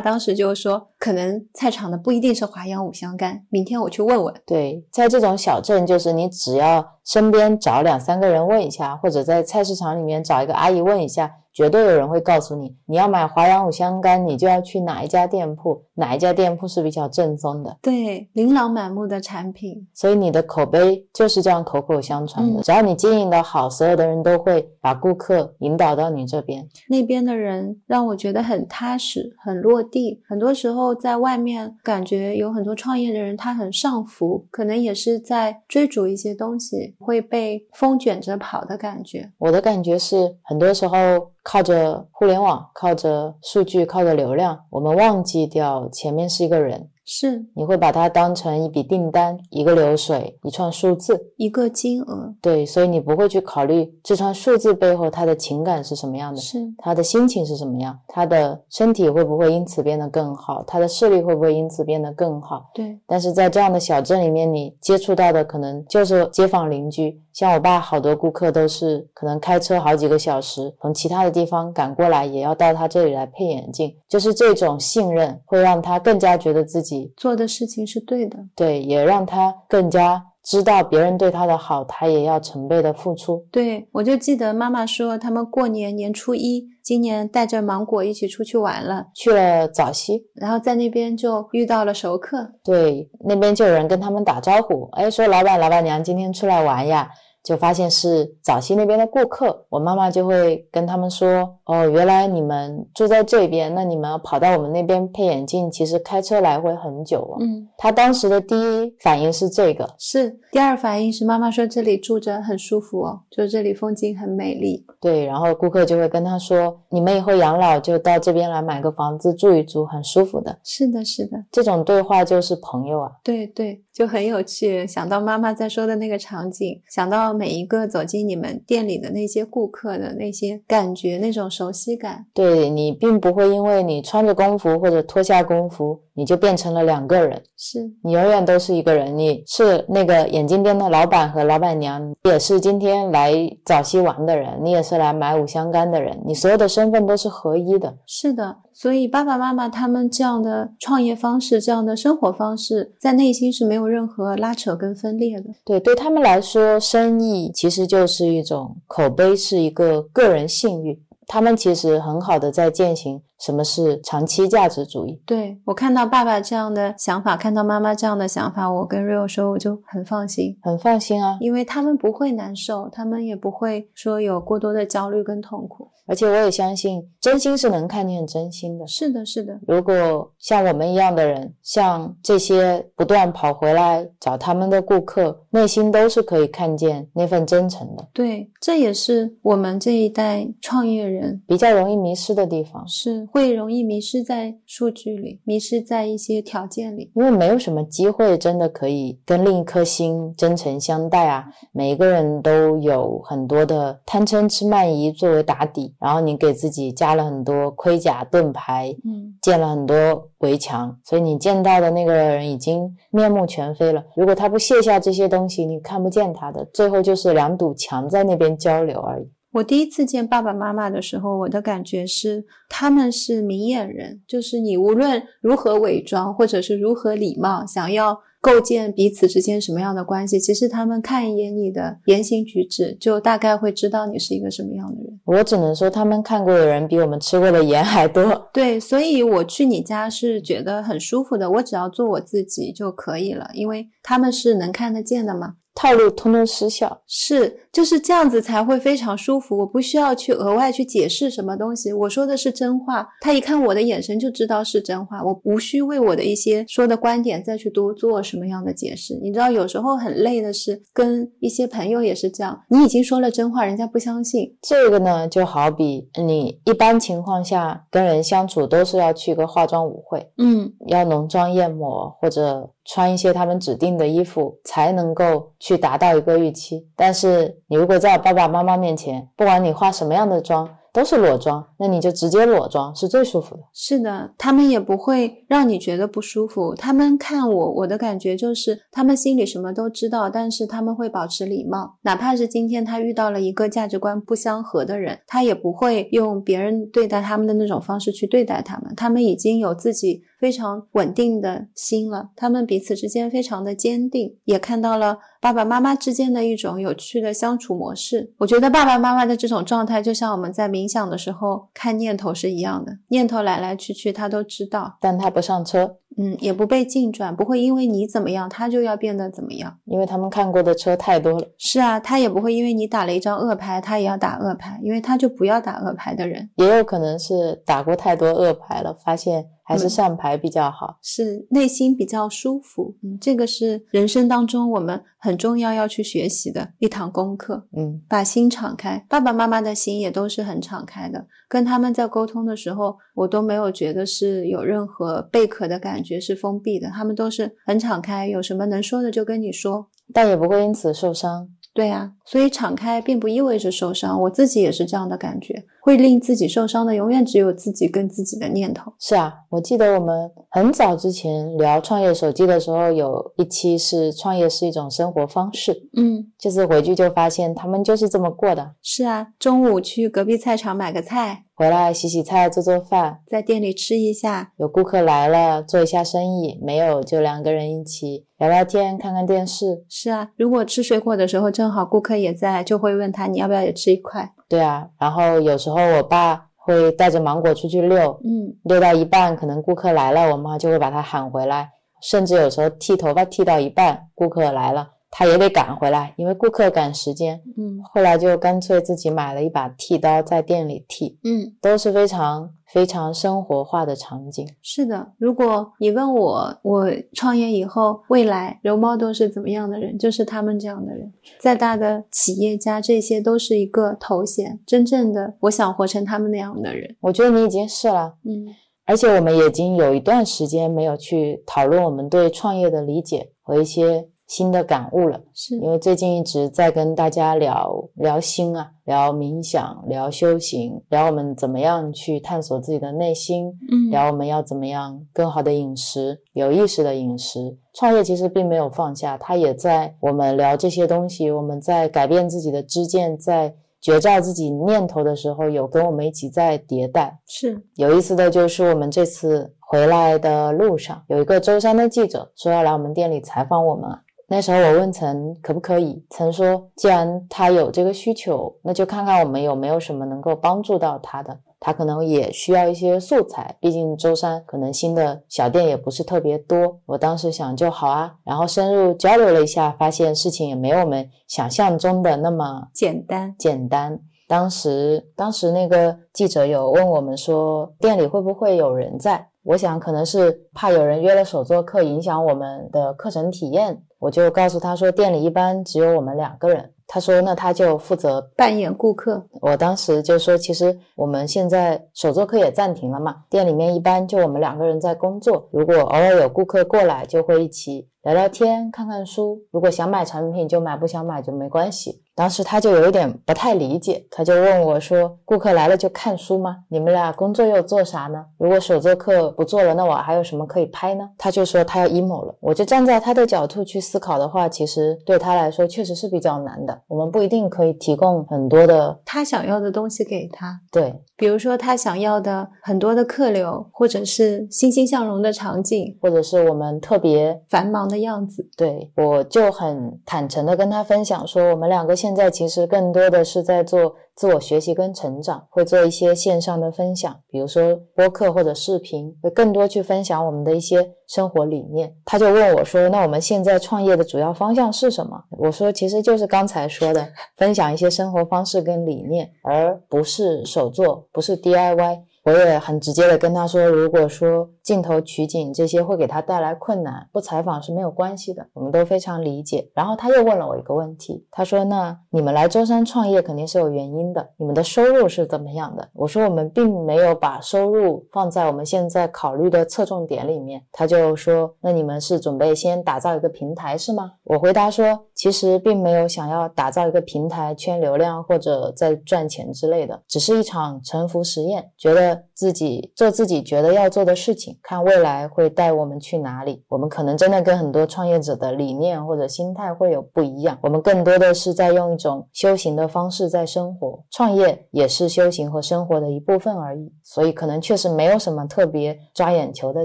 [0.00, 4.34] 当时就说，可能菜场的不一定是华阳五香干，明天我去问问。
[4.46, 17.76] 对，在这种小镇，就是你只要身边找两三个人问一下，或者在菜市场里面找一个阿姨问一下，绝对有人会告诉你，你要买华阳五香干，你就要去哪一家店铺，哪一家店铺是比较正宗的。
[17.82, 22.60] 对，琳琅满目的产品，所以你的口碑就是这样口口相传的。
[22.60, 26.66] 嗯只要你经营的好，所有的人都会把顾客引导到你这边。
[26.88, 30.22] 那边的人让我觉得很踏实、很落地。
[30.26, 39.30] 很多时候在外面感觉有很多创业的人，他很上浮，可能也是在追逐一些东西，会被风卷着跑的感觉。
[39.38, 40.96] 我的感觉是，很多时候
[41.42, 46.88] 靠着互联网、靠着数据、靠着流量，我们忘记掉前面是一个人。
[47.12, 62.70] 是你会把它当成一笔订单、一个流水、一串数字，一个金额，对，所以你不会去考虑这串数字背后他的情感是什么样的，是他的心情是什么样，他的身体会不会因此变得更好，他的视力会不会因此变得更好。
[62.72, 67.20] 对，但是在这样的小镇里面，你接触到的可能就是街坊邻居。
[67.40, 73.96] 像我爸，好多顾客都是可能开车好几个小时，从其他的地方赶过来，也要到他这里来配眼镜。
[74.06, 78.36] 就是这种信任，会让他更加觉得自己做的事情是对的。
[78.54, 83.42] 对，也让他更加知道别人对他的好，他也要成倍的付出。
[83.50, 92.52] 对，我就记得妈妈说，他们过年年初一，今年带着芒果一起出去玩了，去了早溪，然后在那边就遇到了熟客。
[92.62, 97.08] 对，那边就有人跟他们打招呼，哎，说老板、老板娘今天出来玩呀。
[97.42, 114.84] 就发现是早期那边的顾客，我妈妈就会跟他们说：“哦，原来你们住在这边，那你们跑到我们那边配眼镜，其实开车来回很久哦。”嗯，她当时的第一反应是这个，是第二反应是妈妈说这里住着很舒服哦，就这里风景很美丽。
[115.00, 123.10] 对，然后顾客就会跟他说：“你们以后养老就到这边来买个房子住一住，很舒服的。”是的，是的，这种对话就是朋友啊。
[123.24, 123.82] 对对。
[124.00, 132.24] 就很有趣，想到妈妈在说的那个场景，想到每一个走进你们店里的那些顾客的那些感觉，那种熟悉感。
[132.32, 139.16] 对你并不会因为你穿着工服或者脱下工服，你就变成了两个人，是你永远都是一个人。
[139.16, 143.32] 你是那个眼镜店的老板和老板娘，也是今天来
[143.64, 147.96] 早西玩的人，你也是来买五香干的人，你所有的身份都是合一的。
[148.06, 148.54] 是的。
[148.74, 155.46] 所以，爸爸妈妈他们这样的创业方式、这样的生活方式，在内心是没有任何拉扯跟分裂的。
[155.64, 161.02] 对，对他们来说，生意其实就是一种口碑，是一个个人信誉。
[161.26, 163.22] 他们其实很好的在践行。
[163.40, 165.20] 什么是长期价值主义？
[165.26, 175.88] 对我看到爸爸这样的想法，看到妈妈这样的想法，我跟 Rio 说，我就很放心，很放心啊，因为他们不会难受，他们也不会说有过多的焦虑跟痛苦。
[176.06, 178.84] 而且我也相信，真心是能看见真心的。
[178.84, 179.56] 是的，是的。
[179.68, 188.08] 如果像我们一样的人，像这些不断跑回来找他们的顾客，内心都是可以看见那份真诚的。
[188.12, 192.84] 对，这也是我们这一代创业人比较容易迷失的地方。
[192.88, 193.28] 是。
[193.30, 201.46] 会容易迷失在数据里，迷失在一些条件里，因为没有什么机会真的可以跟另一颗心真诚相待啊。
[201.72, 214.04] 每一个人都有很多的贪嗔痴慢疑作为打底，然后你给自己加了很多盔甲盾牌，嗯，建了很多围墙，所以你见到的那个人已经面目全非了。
[214.16, 219.30] 如果他不卸下这些东西，你看不见他的，最后就是两堵墙在那边交流而已。
[219.52, 235.20] 我第一次见爸爸妈妈的时候，我的感觉是他们是明眼人，就是你无论如何伪装，或者是如何礼貌，想要构建彼此之间什么样的关系，其实他们看一眼你的言行举止，就大概会知道你是一个什么样的人。
[235.24, 238.22] 我只能说，他们看过的人比我们吃过的盐还多。
[238.54, 245.56] 对，所以我去你家是觉得很舒服的，我只要做我自己就可以了，因为他们是能看得见的嘛。
[245.72, 249.58] 套路通通失效，是就是这样子才会非常舒服。
[249.58, 255.22] 我不需要去额外去解释什么东西，我说的是真话，他一看我的眼神就知道是真话。
[255.22, 259.18] 我无需为我的一些说的观点再去多做什么样的解释。
[259.22, 264.56] 你知道，有时候很累的是跟一些朋友也是这样，你已经说了真话，人家不相信。
[264.62, 272.70] 这个呢，就好比你一般情况下跟人相处都是要去个化妆舞会，嗯，要浓妆艳抹或者。
[272.92, 280.68] 穿一些他们指定的衣服才能够去达到一个预期，但是你如果在爸爸妈妈面前，不管你化什么样的妆。
[280.92, 283.62] 都是裸妆，那你就直接裸妆是最舒服的。
[283.72, 286.74] 是的，他们也不会让你觉得不舒服。
[286.74, 291.98] 他们看我，我的感觉就是他们心里什么都知道，但是他们会保持礼貌。
[292.02, 298.92] 哪怕是今天他遇到了一个价值观不相合的人，他也不会用别人对待他们的那种方式去对待他们。
[298.96, 305.18] 他们已经有自己非常稳定的心了，他们彼此之间非常的坚定，也看到了。
[305.42, 321.48] 爸爸妈妈之间的一种有趣的相处模式，我觉得爸爸妈妈的这种状态，就像我们在冥想的时候看念头是一样的，念头来来去去，他都知道，但他不上车，嗯，也不被进转，不会因为你怎么样，他就要变得怎么样，因为他们看过的车太多了。
[321.56, 329.46] 是啊，他也不会因为你打了一张恶牌，他也要打恶牌，因为他就不要打恶牌的人，也有可能是打过太多恶牌了，发现。
[329.70, 332.96] 还是上牌比较好，是内心比较舒服。
[333.02, 337.66] 嗯，这个是人生当中我们很重要要去学习的一堂功课。
[337.76, 341.24] 嗯，把心敞开，爸爸妈妈的心也都是很敞开的。
[341.48, 346.88] 跟他们在沟通的时候，我都没有觉得是有任何贝壳的感觉，是封闭的。
[346.88, 351.48] 他们都是很敞开，有什么能说的就跟你说，但也不会因此受伤。
[351.72, 354.20] 对啊，所以敞开并不意味着受伤。
[354.22, 358.92] 我自己也是这样的感觉，会令自己受伤的，永远只有自己跟自己的念头。
[358.98, 365.88] 是啊，我记得我们很早之前聊创业手机的时候，有一期是创业是一种生活方式。
[365.96, 368.74] 嗯，这次回去就发现他们就是这么过的。
[368.82, 371.44] 是啊，中午去隔壁菜场买个菜。
[371.60, 374.50] 回来洗洗菜、做做饭，在店里吃一下。
[374.56, 379.84] 有顾客来了，做一下生意；没有，就两个人一起聊聊天、看看电视。
[379.86, 384.32] 是啊，如果吃水果的时候正好顾客也在，就会问他你要不要也吃一块。
[384.48, 391.68] 对啊，然后有时候我爸会带着芒果出去遛，嗯，遛到一半，可能顾客来了，我妈就会把他喊回来。
[392.00, 394.92] 甚至有时候剃头发剃到一半，顾客来了。
[395.10, 397.42] 他也得赶回来，因为顾客赶时间。
[397.56, 401.18] 嗯，后来就干脆自己买了一把剃刀，在店里剃。
[401.24, 404.48] 嗯，都是非常非常生活化的场景。
[404.62, 411.12] 是的，如果你问我，我创业以后未来柔猫都是怎么样的人，就是他们这样的人。
[411.40, 414.60] 再大的企业家，这些都是一个头衔。
[414.64, 416.96] 真正的，我想活成他们那样的人。
[417.00, 418.14] 我觉得你已经是了。
[418.24, 418.46] 嗯，
[418.86, 424.08] 而且我们已经有一段时间没有去讨论我们对创业的理解和一些。
[424.30, 437.58] 新的感悟了，是因为最近一直在跟大家聊聊心啊，聊冥想，聊修行，聊我们怎么样去探索自己的内心，嗯，聊我们要怎么样更好的饮食，有意识的饮食。
[437.74, 447.18] 创业其实并没有放下，它也在我们聊这些东西，我们在改变自己的知见，在觉照自己念头的时候，有跟我们一起在迭代。
[447.26, 453.90] 是有意思的就是我们这次回来的路上，有一个舟山的记者说要来我们店里采访我们。
[454.32, 461.36] 那时候我问陈可不可以，陈说既然他有这个需求，那就看看我们有没有什么能够帮助到他的。
[461.58, 466.78] 他可能也需要一些素材，毕竟舟山可能新的小店也不是特别多。
[466.86, 473.98] 我当时想就好啊，然后深入交流了一下，发现事情也没有我们想象中的那么简单简单。
[474.28, 479.26] 当时当时那个记者有问我们说，店里会不会有人在？
[479.42, 483.82] 我想可能是怕有人约了手作课，影响我们的课程体验。
[484.00, 486.72] 我就告诉他说，店里一般只有我们两个人。
[486.92, 489.24] 他说，那他就负责扮演顾客。
[489.40, 495.48] 我当时就说，其实我们现在手作课也暂停了嘛，店里面一般就我们两个人在工作。
[495.52, 499.40] 如果偶尔有顾客过来，就会一起聊聊天、看看书。
[499.52, 502.02] 如果想买产品就买，不想买就没关系。
[502.20, 506.58] 当时他就有一点不太理解，他就问我说：“顾客来了就看书吗？
[506.68, 508.22] 你们俩工作又做啥呢？
[508.36, 512.34] 如果手作课不做了，那我还有什么可以拍呢？”他就说他要 emo 了。
[512.40, 516.78] 我就站在他的角度去思考的话，其实对他来说确实是比较难的。
[516.88, 528.48] 我们不一定可以提供很多的他想要的东西给他，对，比如说他想要的很多的客流，或者是欣欣向荣的场景，或者是我们特别繁忙的样子。
[528.56, 541.90] 对，我就很坦诚的跟他分享说，我们两个现在其实更多的是在做自我学习跟成长，会做一些线上的分享，比如说播客或者视频，会更多去分享我们的一些生活理念。
[542.04, 545.18] 他就问我说，那我们现在创业的主要方向是什么？
[545.38, 547.08] 我说，其实就是刚才说的，
[547.38, 552.02] 分享一些生活方式跟理念，而不是手作，不是 DIY。
[552.22, 559.70] 我也很直接的跟他说，如果说镜头取景这些会给他带来困难，不采访是没有关系的，我们都非常理解。
[559.74, 586.64] 然后他又问了我一个问题，他说：“那你们来舟山创业肯定是有原因的，你们的收入是怎么样的？”我说：“我们并没有把收入放在我们现在考虑的侧重点里面。”他就说：“那你们是准备先打造一个平台是吗？”我回答说：“其实并没有想要打造一个平台圈流量或者在赚钱之类的，只是一场沉浮实验，觉得。”自己做自己觉得要做的事情，看未来会带我们去哪里。
[586.68, 590.58] 我们可能真的跟很多创业者的理念或者心态会有不一样。
[590.62, 596.92] 我们更多的是在用一种修行的方式在生活，创业也是修行和生活的一部分而已。
[597.02, 599.84] 所以可能确实没有什么特别抓眼球的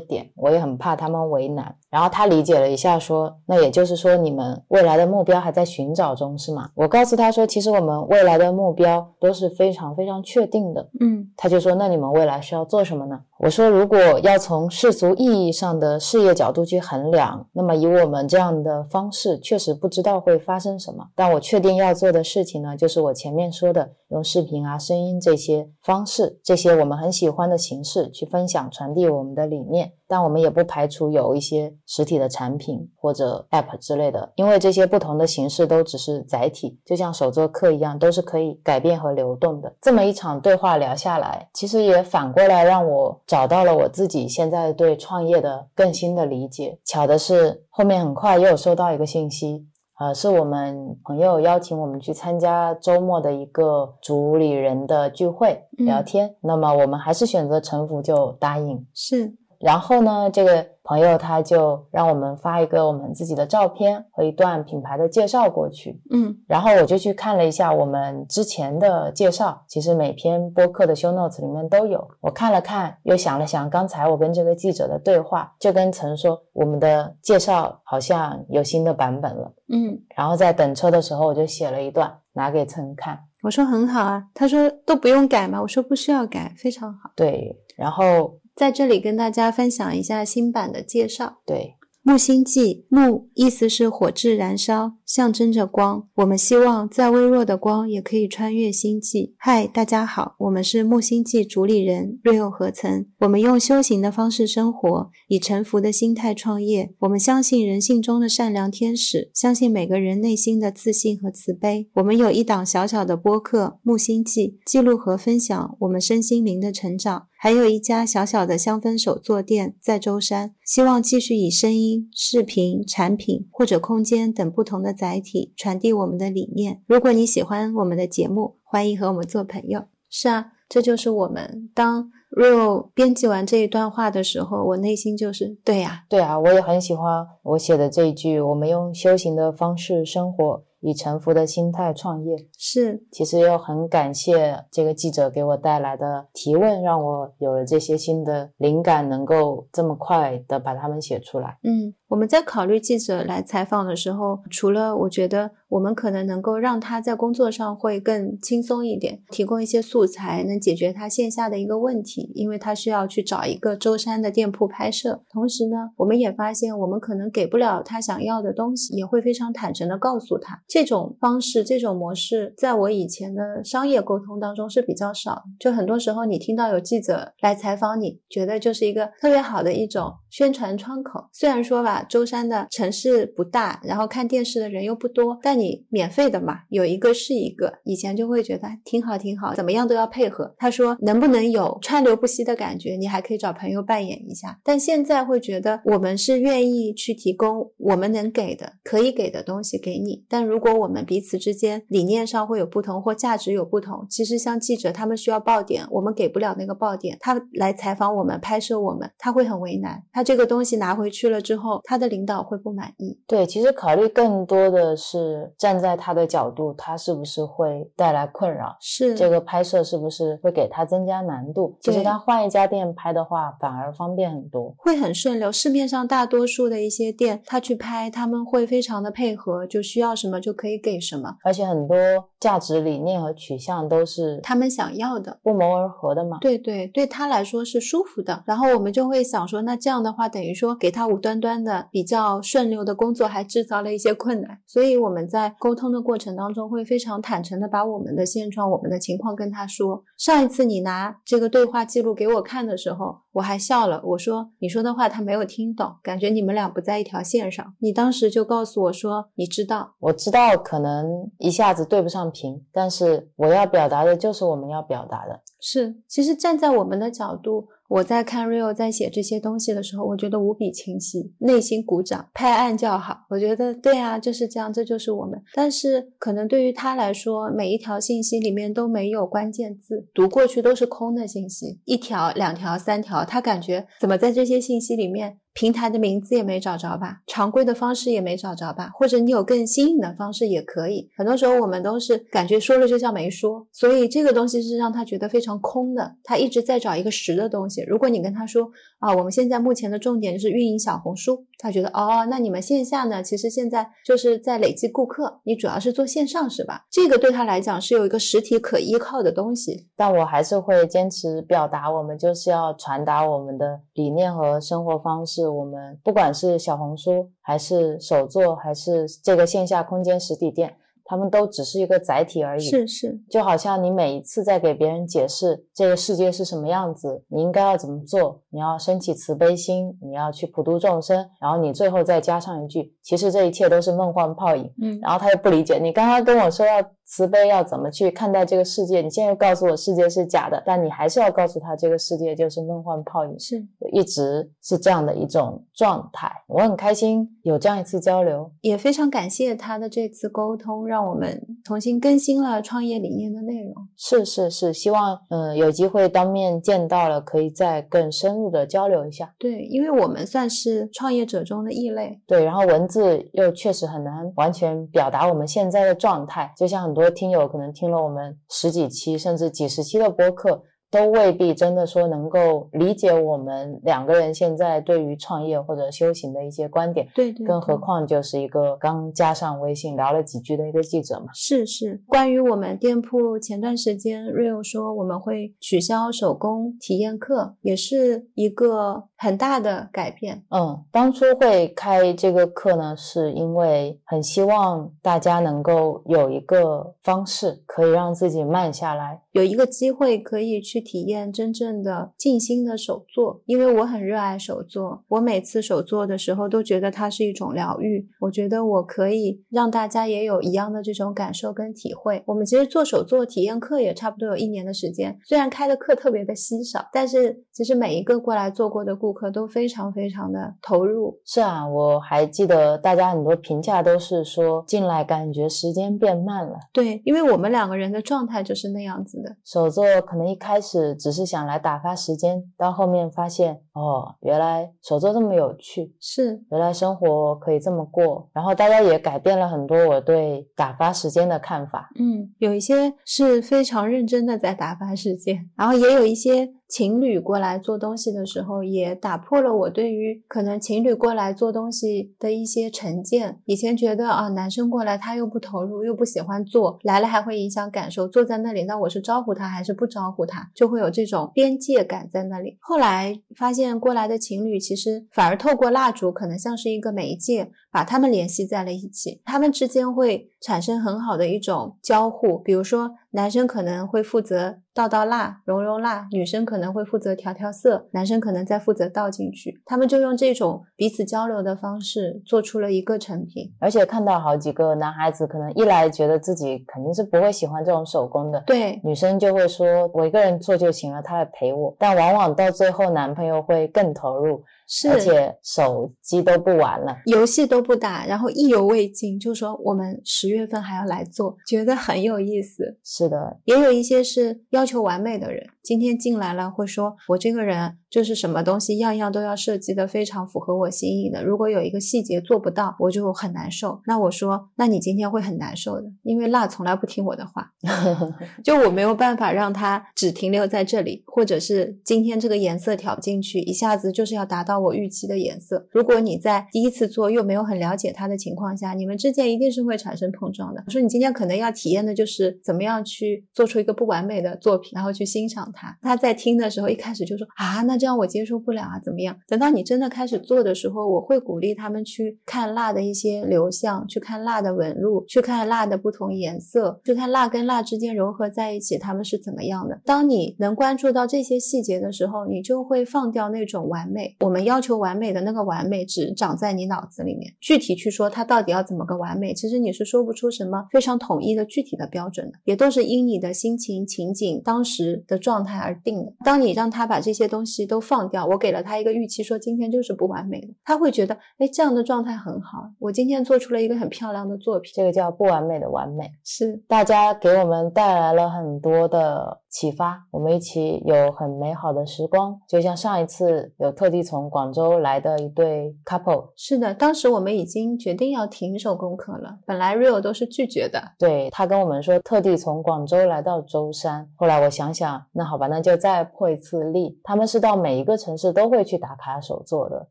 [0.02, 0.30] 点。
[0.36, 1.76] 我也很怕他们为难。
[1.96, 21.08] 然后他理解了一下，说：“那也就是说，你们未来的目标还在寻找中，是吗？”我告诉他说：“其实我们未来的目标都是非常非常确定的。”嗯，他就说：“那你们未来是要做什么呢？”我说：“如果要从世俗意义上的事业角度去衡量，那么以我们这样的方式，确实不知道会发生什么。
[21.16, 39.74] 但我确定要做的事情呢，就是我前面说的，用视频啊、声音这些方式，这些我们很喜欢的形式去分享、传递我们的理念。”但我们也不排除有一些实体的产品或者 App 之类的，因为这些不同的形式都只是载体，就像手作课一样，都是可以改变和流动的。
[39.82, 46.78] 这么一场对话聊下来，其实也反过来让我找到了我自己现在对创业的更新的理解。
[46.86, 49.66] 巧的是，后面很快又有收到一个信息，
[50.00, 56.36] 呃，是我们朋友邀请我们去参加周末的一个主理人的聚会聊天。
[56.42, 58.86] 那么我们还是选择臣服就答应。
[58.94, 59.34] 是。
[59.66, 66.00] 然后呢，这个朋友他就让我们发一个我们自己的照片和一段品牌的介绍过去。
[66.12, 72.08] 嗯，然后我就去看了一下我们之前的介绍，其实每篇播客的 show notes 里面都有。
[72.22, 79.52] 我看了看，又想了想，刚才我跟这个记者的对话，就跟陈说，我们的介绍好像有新的版本了。
[79.70, 83.20] 嗯，然后在等车的时候，我就写了一段拿给陈看。
[83.42, 85.60] 我说很好啊，他说都不用改吗？
[85.60, 87.10] 我说不需要改，非常好。
[87.16, 91.40] 对，然后在这里跟大家分享一下新版的介绍。
[91.46, 91.76] 对。
[92.08, 96.08] 木星记，木意思是火炙燃烧，象征着光。
[96.18, 99.34] 我们希望再微弱的光也可以穿越星际。
[99.40, 103.08] 嗨，大家好，我们是木星记主理人瑞欧何曾。
[103.22, 106.94] 我们用修行的方式生活，以沉浮的心态创业。
[107.00, 111.90] 我们相信人性中的善良天使，相信每个人内心的自信和慈悲。
[111.96, 117.26] 我们有一档小小的播客《木星记》，记录和分享我们身心灵的成长。
[117.38, 126.82] 还有一家小小的香氛手作店在舟山，希望继续以声音、视频、产品或者空间等不同的载体传递我们的理念。
[126.88, 129.84] 如果你喜欢我们的节目，欢迎和我们做朋友。
[130.10, 131.70] 是啊，这就是我们。
[131.76, 140.64] 当 Real 编辑完这一段话的时候，我内心就是对呀，对啊，我也很喜欢我写的这一句：我们用修行的方式生活。
[140.86, 151.58] 以臣服的心态创业是，其实又很感谢这个记者给我带来的提问，让我有了这些新的灵感，能够这么快的把它们写出来。
[151.64, 151.96] 嗯。
[152.08, 165.24] 我们在考虑记者来采访的时候，除了我觉得我们可能能够让他在工作上会更轻松一点，提供一些素材，能解决他线下的一个问题，因为他需要去找一个舟山的店铺拍摄。
[165.32, 170.62] 同时呢，我们也发现我们可能给不了他想要的东西，也会非常坦诚的告诉他。
[170.68, 175.42] 这种方式、这种模式，在我以前的商业沟通当中是比较少。
[175.60, 181.26] 就很多时候，你听到有记者来采访，你觉得就是一个特别好的一种宣传窗口。
[181.34, 181.95] 虽然说吧。
[182.04, 187.74] 舟山的城市不大，然后看电视的人又不多，但你免费的嘛，有一个是一个。
[187.84, 190.54] 以前就会觉得挺好挺好，怎么样都要配合。
[190.58, 194.60] 他说能不能有川流不息的感觉，你还可以找朋友扮演一下。
[194.64, 200.24] 但现在会觉得我们是愿意去提供我们能给的、可以给的东西给你。
[200.28, 210.02] 但如果我们彼此之间理念上会有不同或价值有不同，其实像记者他们需要爆点，我们给不了那个爆点，他来采访我们、拍摄我们，他会很为难。
[210.12, 211.82] 他这个东西拿回去了之后。
[211.86, 213.20] 他的领导会不满意？
[213.28, 218.76] 对，其实考虑更多的是站在他的角度，他是不是会带来困扰？
[218.82, 221.78] 是这个拍摄是不是会给他增加难度？
[221.82, 225.52] 其实他换一家店拍的话，反而方便很多，会很顺流。
[225.52, 231.98] 市面上大多数的一些店，他去拍，他们会非常的配合，就需要什么就可以给什么，而且很多
[232.40, 236.40] 价值理念和取向都是他们想要的，不谋而合的嘛。
[236.42, 238.44] 对对，对他来说是舒服的。
[238.46, 241.75] 然后我们就会想说，那这样的话，等于说给他无端端的。
[241.92, 250.04] 比较顺溜的工作还制造了一些困难，所以我们在沟通的过程当中会非常坦诚的把我们的现状、我们的情况跟他说。
[250.18, 257.74] 上一次你拿这个对话记录给我看的时候，我还笑了，我说你说的话他没有听懂，感觉你们俩不在一条线上。
[257.80, 265.42] 你当时就告诉我说，你知道，我知道可能一下子对不上屏，但是我要表达的就是我们要表达的。
[265.60, 267.68] 是，其实站在我们的角度。
[267.88, 273.26] 我在看 Rio 在写这些东西的时候，我觉得无比清晰，内心鼓掌拍案叫好。
[273.30, 275.42] 我觉得对啊，就是这样，这就是我们。
[275.54, 285.40] 但是可能对于他来说，每一条信息里面都没有关键字，读过去都是空的信息，一条、两条、三条，他感觉怎么在这些信息里面。
[285.56, 291.10] 平台的名字也没找着吧，常规的方式也没找着吧，或者你有更新颖的方式也可以。
[291.16, 296.16] 很多时候我们都是感觉说了就像没说，所以这个东西是让他觉得非常空的。
[296.26, 297.82] 他一直在找一个实的东西。
[297.88, 303.24] 如果你跟他说啊，我们现在目前的重点就是运营小红书，他觉得哦，那你们线下呢？
[303.24, 306.86] 其实现在就是在累积顾客，你主要是做线上是吧？
[306.92, 309.88] 这个对他来讲是有一个实体可依靠的东西。
[309.96, 315.45] 但我还是会坚持表达，我们就是要传达我们的理念和生活方式。
[315.48, 320.76] 我们不管是小红书，还是手作，还是这个线下空间实体店。
[321.08, 339.02] 他们都只是一个载体而已，是是，就好像你每一次在给别人解释这个世界是什么样子，你应该要怎么做，你要升起慈悲心，你要去普度众生，然后你最后再加上一句，其实这一切都是梦幻泡影，嗯，然后他又不理解，你刚刚跟我说要慈悲要怎么去看待这个世界。
[339.02, 346.32] 你现在又告诉我世界是假的，但你还是要告诉他这个世界就是梦幻泡影，是一直是这样的一种状态。
[346.48, 353.74] 我很开心有这样一次交流，也非常感谢他的这次沟通，让我们重新更新了创业理念的内容。
[353.96, 359.32] 是是是，希望嗯有机会当面见到了，可以再更深入的交流一下。
[359.38, 362.20] 对，因为我们算是创业者中的异类。
[362.26, 370.64] 对，然后文字又确实很难完全表达我们现在的状态，就像很多听友可能听了我们十几期甚至几十期的播客。
[370.92, 381.26] 都未必真的说能够理解我们两个人现在对于创业或者修行的一些观点，对对，更何况就是一个刚加上微信聊了几句的一个记者嘛。
[381.34, 390.42] 是是，关于我们店铺，前段时间 Rio 说我们会取消手工体验课，也是一个很大的改变。
[390.50, 400.86] 嗯，当初会开这个课呢，是因为很希望大家能够有一个方式可以让自己慢下来，有一个机会可以去。
[400.86, 405.04] 体验真正的静心的手作，因为我很热爱手作。
[405.08, 408.08] 我每次手作的时候都觉得它是一种疗愈。
[408.20, 412.22] 我觉得我可以让大家也有一样的这种感受跟体会。
[412.28, 421.20] 我们其实做手作体验课也差不多有一年的时间，虽然开的课特别的稀少，但是其实每一个过来做过的顾客都非常非常的投入。
[421.26, 426.60] 是啊，我还记得大家很多评价都是说进来感觉时间变慢了。
[426.72, 429.36] 对，因为我们两个人的状态就是那样子的。
[429.46, 430.94] 手作可能一开始。
[431.06, 441.92] 只是想来打发时间，到后面发现哦，原来手作这么有趣，是，原来生活可以这么过，然后大家也改变了很多我对打发时间的看法。
[442.00, 446.52] 嗯，有一些是非常认真的在打发时间，然后也有一些。
[446.76, 453.40] 情侣过来做东西的时候，也打破了我对于可能情侣过来做东西的一些成见。
[453.46, 458.10] 以前觉得啊，男生过来他又不投入，又不喜欢做，来了还会影响感受。
[458.10, 462.58] 坐在那里，那我是招呼他还是不招呼他，就会有这种边界感在那里。
[462.60, 472.38] 后来发现过来的情侣其实反而透过蜡烛，可能像是一个媒介，把他们联系在了一起，他们之间会产生很好的一种交互。
[472.38, 472.92] 比如说。
[473.16, 479.62] 男生可能会负责倒倒蜡、融融蜡，女生可能会负责调调色，男生可能在负责倒进去。
[479.64, 483.54] 他们就用这种彼此交流的方式做出了一个成品。
[483.62, 491.74] 而且看到好几个男孩子，可能一来觉得自己肯定是不会喜欢这种手工的，对，女生就会说我一个人做就行了，他来陪我。
[491.80, 494.44] 但往往到最后，男朋友会更投入。
[494.68, 502.78] 是，而且手机都不玩了，游戏都不打，然后意犹未尽，就说我们十月份还要来做，觉得很有意思。
[502.84, 513.82] 是的，也有一些是要求完美的人，今天进来了会说，我这个人就是什么东西样样都要设计的非常符合我心意的，如果有一个细节做不到，我就很难受。
[513.88, 517.52] 那我说，那你今天会很难受的，因为蜡从来不听我的话，
[518.44, 524.56] 就我没有办法让它只停留在这里，或者是今天这个颜色调进去，一下子就是要达到。
[524.66, 530.64] 我预期的颜色，如果你在第一次做又没有很了解它的情况下，你们之间一定是会产生碰撞的。
[530.66, 535.76] 我说你今天可能要体验的就是怎么样去做出一个不完美的作品，然后去欣赏它。
[535.82, 539.18] 他在听的时候一开始就说啊，那这样我接受不了啊，怎么样？
[539.28, 549.80] 等到你真的开始做的时候，我会鼓励他们去看蜡的一些流向，去看蜡的纹路，去看蜡的不同颜色，去看蜡跟蜡之间融合在一起，它们是怎么样的。
[549.86, 554.16] 当你能关注到这些细节的时候，你就会放掉那种完美。
[554.20, 566.14] 我们要求完美的那个完美只长在你脑子里面，具体去说它到底要怎么个完美，其实你是说不出什么非常统一的具体的标准的，也都是因你的心情、情景、当时的状而定的。
[566.24, 584.76] 当你让他把这些东西都放掉，我给了他一个预期，说今天就是不完美的，他会觉得，哎，这样的状态很好，我今天做出了一个很漂亮的作品，这个叫不完美的完美，是大家给我们带来了很多的启发，我们一起有很美好的时光，就像上一次有特地从广州。
[584.86, 590.82] 来的一对 couple，是的，当时我们已经决定要停手工课了，本来 Real 都是拒绝的。
[591.00, 594.08] 对他跟我们说，特地从广州来到舟山。
[594.16, 597.00] 后来我想想，那好吧，那就再破一次例。
[597.04, 599.88] 他们是到每一个城市都会去打卡手作的。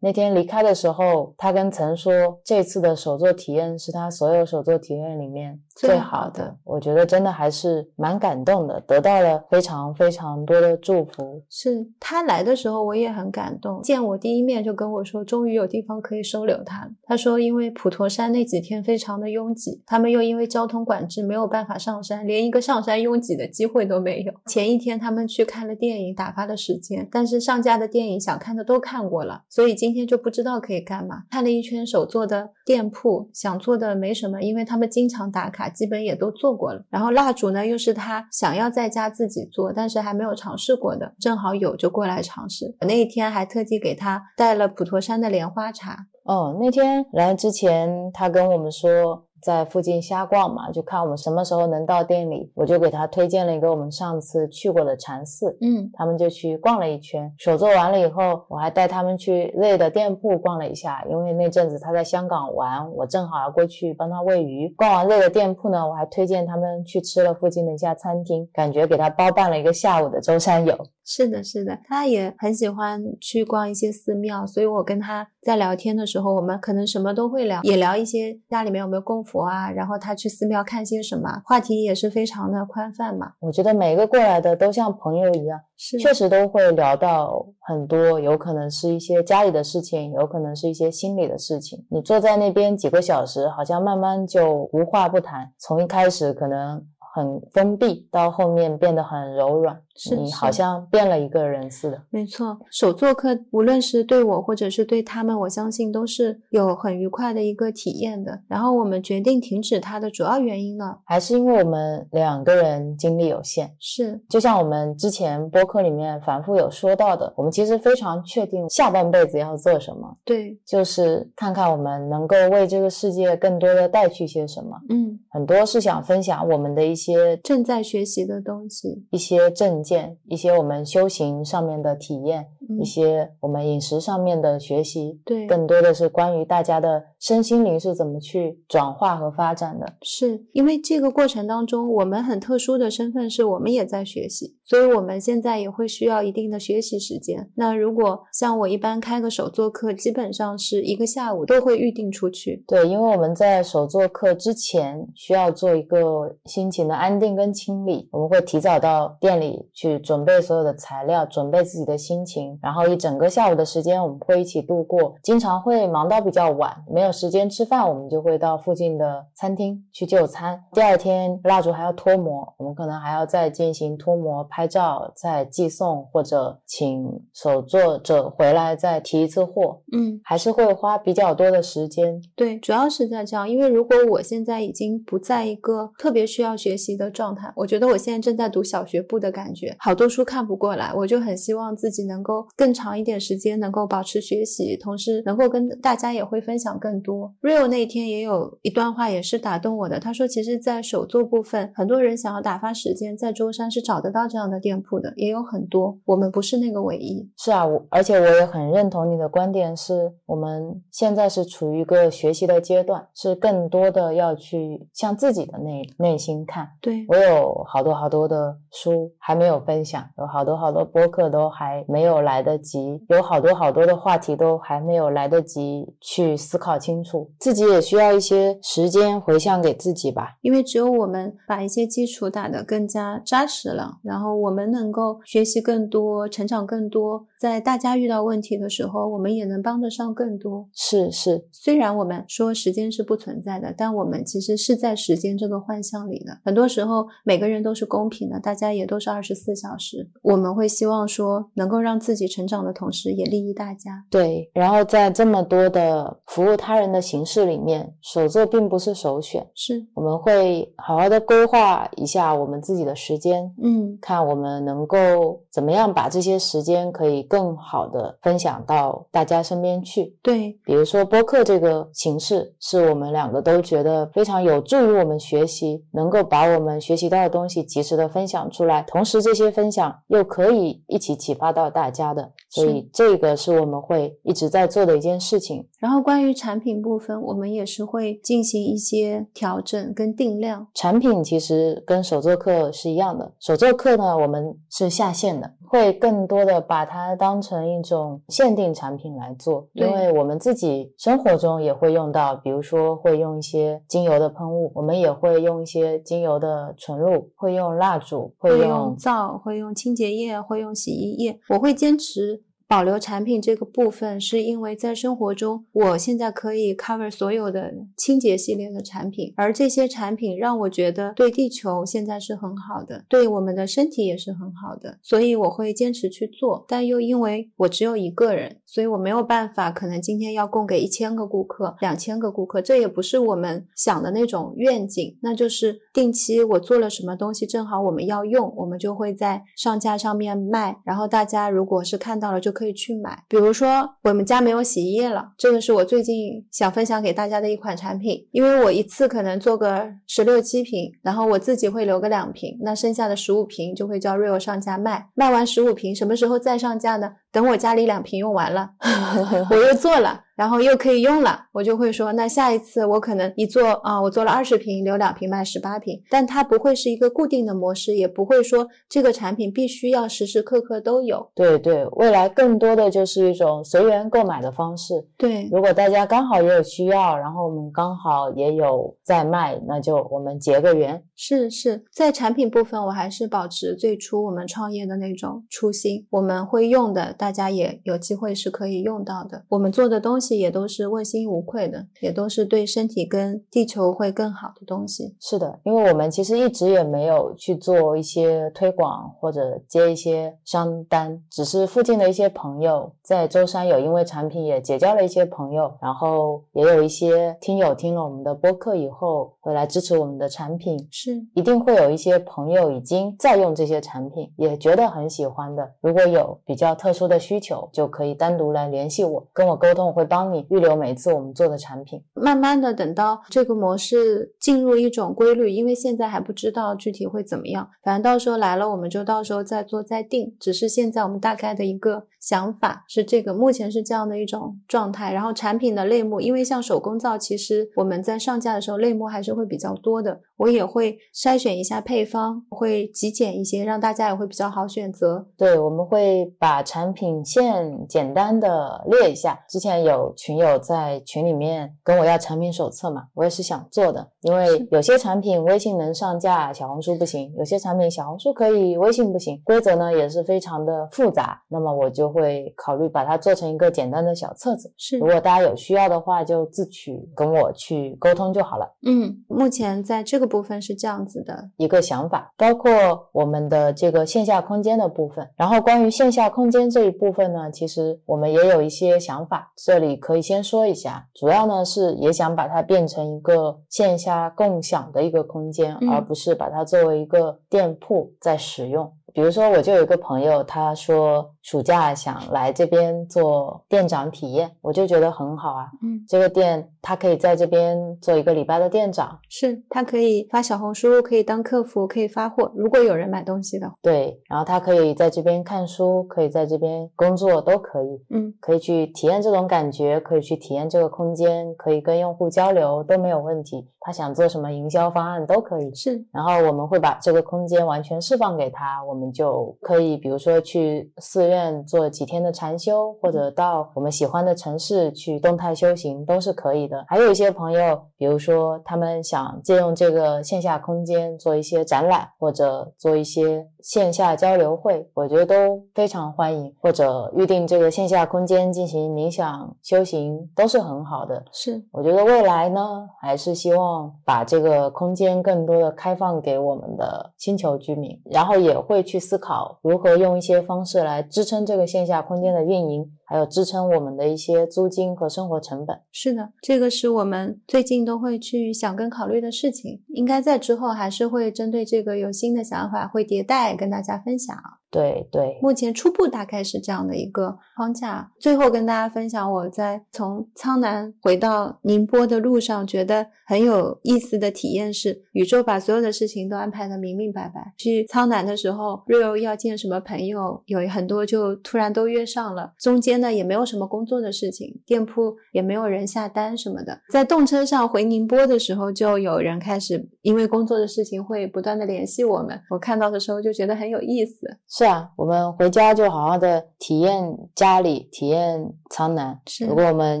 [0.00, 2.12] 那天离开的时候，他跟曾说，
[2.44, 6.56] 这次的手作体验是他所有手作体验里面最好的。
[6.64, 11.40] 我觉得真的还是蛮感动的，得到了非常非常多的祝福。
[11.48, 14.72] 是他来的时候，我也很感动，见我第一面就。
[14.82, 16.90] 跟我说，终于有地方可以收留他了。
[17.04, 24.32] 他说，因为普陀山那几天非常的拥挤，他们又因为交通管制没有办法上山，连一个上山拥挤的机会都没有。
[24.46, 27.08] 前一天他们去看了电影，打发了时间。
[27.10, 31.22] 但是上架的电影想看的都看过了，所以今天就不知道可以干嘛。
[31.30, 36.84] 看了一圈手做的店铺，想做的没什么，因为他们经常打卡，基本也都做过了。
[36.90, 42.76] 然后蜡烛呢，又是他想要在家自己做，但是还没有尝试过的，正好有就过来尝试。
[42.80, 46.06] 那一天还特地给他带了普陀山的莲花茶。
[46.24, 49.24] 哦，那天来之前，他跟我们说。
[49.42, 64.72] 在附近瞎逛嘛，就看我们什么时候能到店里，我就给他推荐了一个我们上次去过的禅寺，嗯，他们就去逛了一圈，手作完了以后，我还带他们去累的店铺逛了一下，因为那阵子他在香港玩，我正好要过去帮他喂鱼。
[64.76, 70.78] 逛完累的店铺呢，我还推荐他们去吃了附近的一家餐厅，感觉给他包办了一个下午的舟山游。
[71.04, 83.32] 是的，是的，他也很喜欢去逛一些寺庙，所以我跟他在聊天的时候，我们可能什么都会聊，也聊一些家里面有没有供佛啊，然后他去寺庙看些什么，话题也是非常的宽泛嘛。
[83.40, 91.84] 我觉得每个过来的都像朋友一样，是确实都会聊到很多，有可能是一些家里的事情，有可能是一些心理的事情。
[91.90, 96.86] 你坐在那边几个小时，好像慢慢就无话不谈，从一开始可能。
[97.14, 99.78] 很封闭，到后面变得很柔软，
[100.16, 102.02] 你好像变了一个人似的。
[102.10, 108.40] 没错，手作课无论是对我或者是对他们，我相信都是有很愉快的一个体验的。
[108.48, 113.74] 然后我们决定停止它的主要原因呢，还是因为我们两个人精力有限。
[113.78, 120.16] 是，就像我们之前播客里面反复有说到的，我们其实非常确定下半辈子要做什么。
[120.24, 124.70] 对，就是看看我们能够为这个世界更多的带去些什么。
[124.88, 127.36] 嗯，很多是想分享我们的一些。
[127.42, 129.81] 正在学习的东西，一些证
[130.26, 132.48] 一些我们修行上面的体验，
[132.80, 139.86] 一些我们饮食上面的学习，对，更多的是关于大家的身心灵是怎么去转化和发展的。
[140.02, 147.50] 是因为这个过程当中，我们很特殊的身份是我们也在学习，所以我们现在也会需要一定的学习时间。
[147.56, 152.64] 那如果像我一般开个手作课，基本上是一个下午都会预定出去。
[152.66, 157.02] 对，因为我们在手作课之前需要做一个心情的。
[157.02, 165.14] 安定跟清理，我们会提早到店里去准备所有的材料，准备自己的心情，然后一整个下午的时间我们会一起度过。
[165.22, 170.62] 经常会忙到比较晚，没有时间吃饭，我们就会到附近的餐厅去就餐。
[170.72, 179.80] 第二天蜡烛还要脱模，我们可能还要再进行脱模、拍照、再寄送，或者请手作者回来再提一次货。
[179.96, 182.20] 嗯，还是会花比较多的时间。
[182.36, 186.82] 对，主要是在这样，因为如果我现在已经不在一个特别需要学习。
[186.82, 197.34] 习的状态，我觉得我现在正在读小学部的感觉，好多书看不过来，我就很希望自己能够更长一点时间能够保持学习，同时能够跟大家也会分享更多。
[197.42, 207.28] Rio 那天也有一段话也是打动我的，他说，其实，在手作部分，很多人想要打发时间，在舟山是找得到这样的店铺的，也有很多，我们不是那个唯一。
[207.36, 216.68] 是啊，我而且我也很认同你的观点，是我们现在是处于一个学习的阶段，是更多的要去向自己的内内心看。
[216.80, 230.38] 对我有好多好多的书还没有分享，有好多好多播客都还没有来得及，有好多好多的话题都还没有来得及去思考清楚，自己也需要一些时间回向给自己吧。
[230.40, 240.66] 因为只有我们把一些基础打得更加扎实了，然后我们能够学习更多，成长更多，在大家遇到问题的时候，我们也能帮得上更多。
[240.72, 246.62] 是是，虽然我们说时间是不存在的，但我们其实是在时间这个幻象里的，很多。
[246.62, 250.08] 多时候每个人都是公平的，大家也都是二十四小时。
[250.22, 254.04] 我们会希望说，能够让自己成长的同时，也利益大家。
[254.10, 259.44] 对，然后在这么多的服务他人的形式里面，手作并不是首选。
[259.54, 270.16] 是，我们会好好的规划一下我们自己的时间，嗯，看我们能够怎么样把这些时间可以更好的分享到大家身边去。
[270.22, 276.52] 对，比如说播客这个形式，是我们两个都觉得非常有助于我们学习，能够把。
[276.52, 285.66] 我们学习到的东西及时的分享出来，同时这些分享又可以一起启发到大家的，所以这个是我们会一直在做的一件事情。
[285.78, 290.66] 然后关于产品部分，我们也是会进行一些调整跟定量。
[290.74, 306.32] 产品其实跟手作课是一样的，手作课呢我们是下线的，会更多的把它当成一种限定产品来做，因为我们自己生活中也会用到，比如说会用一些精油的喷雾，我们也会用一些精油。
[306.42, 311.38] 的纯露会用蜡烛，会用皂，会用清洁液，会用洗衣液。
[311.50, 312.42] 我会坚持时
[312.72, 326.64] 保留产品这个部分，是因为在生活中，我现在可以 cover 所有的清洁系列的产品，而这些产品让我觉得对地球现在是很好的，对我们的身体也是很好的，所以我会坚持去做。
[326.66, 335.18] 但又因为我只有一个人，所以我没有办法，可能今天要供给一千个顾客、两千个顾客，这也不是我们想的那种愿景。
[335.20, 343.24] 那就是定期我做了什么东西，正好我们要用，我们就会在上架上面卖，然后大家如果是看到了就可可以去买。
[343.28, 355.08] 比如说我们家没有洗衣液了，这个是我最近想分享给大家的一款产品，因为我一次可能做个十六七瓶，然后我自己会留个两瓶，那剩下的十五瓶就会叫 Real 上架卖。
[355.14, 357.12] 卖完十五瓶，什么时候再上架呢？
[357.32, 358.70] 等我家里两瓶用完了，
[359.50, 360.20] 我又做了。
[360.42, 371.30] 然后又可以用了，我就会说，那下一次我可能一做啊，我做了二十瓶，留两瓶卖十八瓶，但它不会是一个固定的模式，也不会说这个产品必须要时时刻刻都有。
[371.32, 375.06] 对对，未来更多的就是一种随缘购买的方式。
[375.16, 381.00] 对，如果大家刚好也有需要，然后我们刚好也有在卖，那就我们结个缘。
[381.24, 389.44] 是是，在产品部分，我还是保持最初我们创业的那种初心，我们会用的，大家也有机会是可以用到的。
[389.48, 390.32] 我们做的东西。
[390.42, 395.14] 也都是问心无愧的，也都是对身体跟地球会更好的东西。
[395.20, 410.88] 是的，因为我们其实一直也没有去做一些推广或者接一些商单，只是附近的一些朋友在舟山有因为产品也结交了一些朋友，然后也有一些听友听了我们的播客以后会来支持我们的产品。
[410.90, 415.70] 是，一定会有一些朋友已经在用这些产品，也觉得很喜欢的。
[415.82, 420.22] 如果有比较特殊的需求，就可以单独来联系我，跟我沟通，我会帮。
[420.22, 430.36] 帮你预留每次我们做的产品，慢慢的等到这个模式进入一种规律，因为现在还不知道具体会怎么样，反正到时候来了，我们就到时候再做再定。
[430.38, 435.12] 只是现在我们大概的一个想法是这个，目前是这样的一种状态。
[435.12, 445.26] 然后产品的类目，因为像手工皂，其实我们在上架的时候类目还是会比较多的，我也会筛选一下配方，会极简一些，让大家也会比较好选择。
[445.36, 450.14] 对，我们会把产品线简单的列一下，之前有。
[450.22, 459.40] 群友在群里面跟我要产品手册嘛，我也是想做的，因为有些产品微信能上架，小红书不行；有些产品小红书可以，微信不行。
[459.44, 464.72] 规则呢也是非常的复杂，那么我就会考虑把它做成一个简单的小册子。
[464.76, 468.68] 是，如果大家有需要的话，就自取跟我去沟通就好了。
[468.84, 472.72] 嗯，目前在这个部分是这样子的一个想法，包括
[473.12, 475.28] 我们的这个线下空间的部分。
[475.36, 479.92] 然后关于线下空间这一部分呢，其实我们也有一些想法，这里。
[480.02, 488.92] 可以先说一下，主要呢是也想把它变成一个线下共享的一个空间，而不是把它作为一个店铺在使用。
[489.14, 495.70] 比如说，我就有一个朋友，他说暑假想来这边做店长体验，我就觉得很好啊。
[495.82, 502.50] 嗯，这个店他可以在这边做一个礼拜的店长，是他可以发小红书，可以当客服，可以发货。
[502.54, 508.02] 如果有人买东西的，对，然后他可以在这边看书，可以在这边工作，都可以。
[508.10, 513.68] 嗯，可以去体验这种感觉，可以去体验这个空间，可以跟用户交流，都没有问题。
[513.84, 515.74] 他想做什么营销方案都可以。
[515.74, 519.02] 是，然后我们会把这个空间完全释放给他，我们。
[519.12, 526.84] 就可以，比如说去寺院做几天的禅修，或者到我们喜欢的城市去动态修行，都是可以的。
[526.86, 536.52] 还有一些朋友，比如说他们想借用这个线下空间做一些展览，或者做一些线下交流会，我觉得都非常欢迎。
[536.60, 541.22] 或者预定这个线下空间进行冥想修行，都是很好的。
[541.32, 548.98] 是，我觉得未来呢，还是希望把这个空间更多的开放给我们的星球居民，然后也会去。
[549.02, 555.78] 思考如何用一些方式来支撑这个线下空间的运营，还有支撑我们的一些租金和生活成本。
[555.92, 559.82] 是的，这个是我们最近都会去想跟考虑的事情。
[559.88, 564.34] 应该在之后还是会针对这个有新的想法，会迭代跟大家分享。
[564.72, 568.10] 对对，目前初步大概是这样的一个框架。
[568.18, 577.52] 最后跟大家分享，我在从苍南回到宁波的路上，觉得很有意思的体验是，宇宙把所有的事情都安排的明明白白。
[577.58, 582.54] 去苍南的时候，Rio 要见什么朋友，有很多就突然都约上了。
[582.58, 586.80] 中间呢也没有什么工作的事情，店铺也没有人下单什么的。
[586.90, 592.40] 在动车上回宁波的时候，就有人开始因为工作的事情会不断的联系我们。
[592.48, 594.38] 我看到的时候就觉得很有意思。
[594.62, 599.20] 是啊，我们回家就好好的体验家里，体验苍南。
[599.26, 600.00] 是，如果我们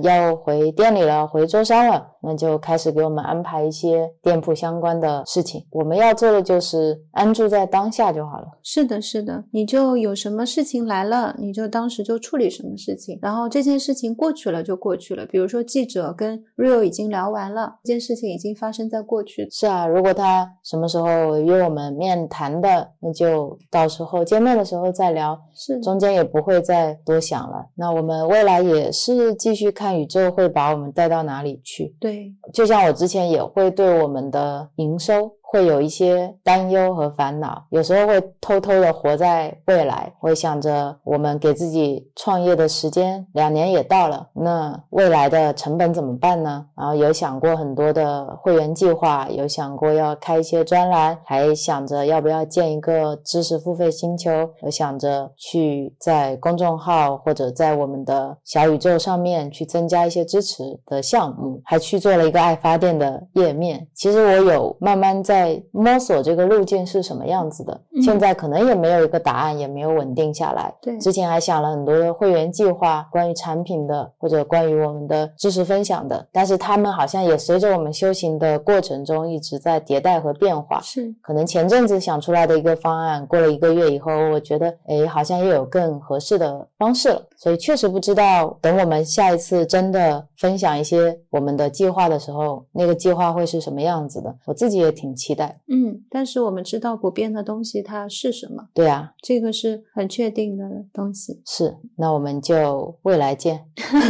[0.04, 5.64] 要回店里了，回舟山了，那就开始给我们安排一些店铺相关的事情。
[5.70, 8.46] 我们要做的就是安住在当下就好了。
[8.62, 15.26] 是的，是的，你就有什么事情来了，你就当时就处理什么事情，然后这件事情过去了就过去了。
[15.26, 19.48] 比如说记者跟 Rio 已经聊完了，这件事情已经发生在过去。
[19.50, 27.66] 是啊，如果他什么时候约我们面谈的，那就到时候见面的时候再聊，是中间也不会再多想了。
[27.74, 31.94] 那我们未来也是继续看宇宙会把我们带到哪里去。
[32.00, 35.34] 对，对就像我之前也会对我们的营收。
[35.52, 46.64] 会有一些担忧和烦恼，有时候会偷偷的活在未来，会想着我们给自己创业的时间两年也到了，那未来的成本怎么办呢？
[46.74, 54.30] 然后有想过很多的会员计划，有想过要开一些专栏，还想着要不要建一个知识付费星球，
[54.62, 63.86] 有想着去在公众号或者在我们的小宇宙上面去增加一些支持的项目，还去做了一个爱发电的页面。
[63.94, 65.41] 其实我有慢慢在。
[65.42, 70.72] 在摸索这个路径是什么样子的，现在可能也没有一个答案，也没有稳定下来。
[70.80, 80.80] 对，之前还想了很多的会员计划，关于产品的或者关于我们的知识分享的，但是他们好像也随着我们修行的过程中一直在迭代和变化。
[80.80, 87.22] 是，可能前阵子想出来的一个方案，过了一个月以后，我觉得哎，好像又有更合适的方式了。
[87.36, 94.36] 所以确实不知道，等我们下一次真的分享一些我们的计划的时候，那个计划会是什么样子的？
[94.46, 95.60] 我自己也挺期待。
[95.68, 98.64] 嗯，但是我们知道不变的东西它是什么？
[98.74, 101.40] 对啊，这个是很确定的东西。
[101.46, 103.66] 是，那我们就未来见。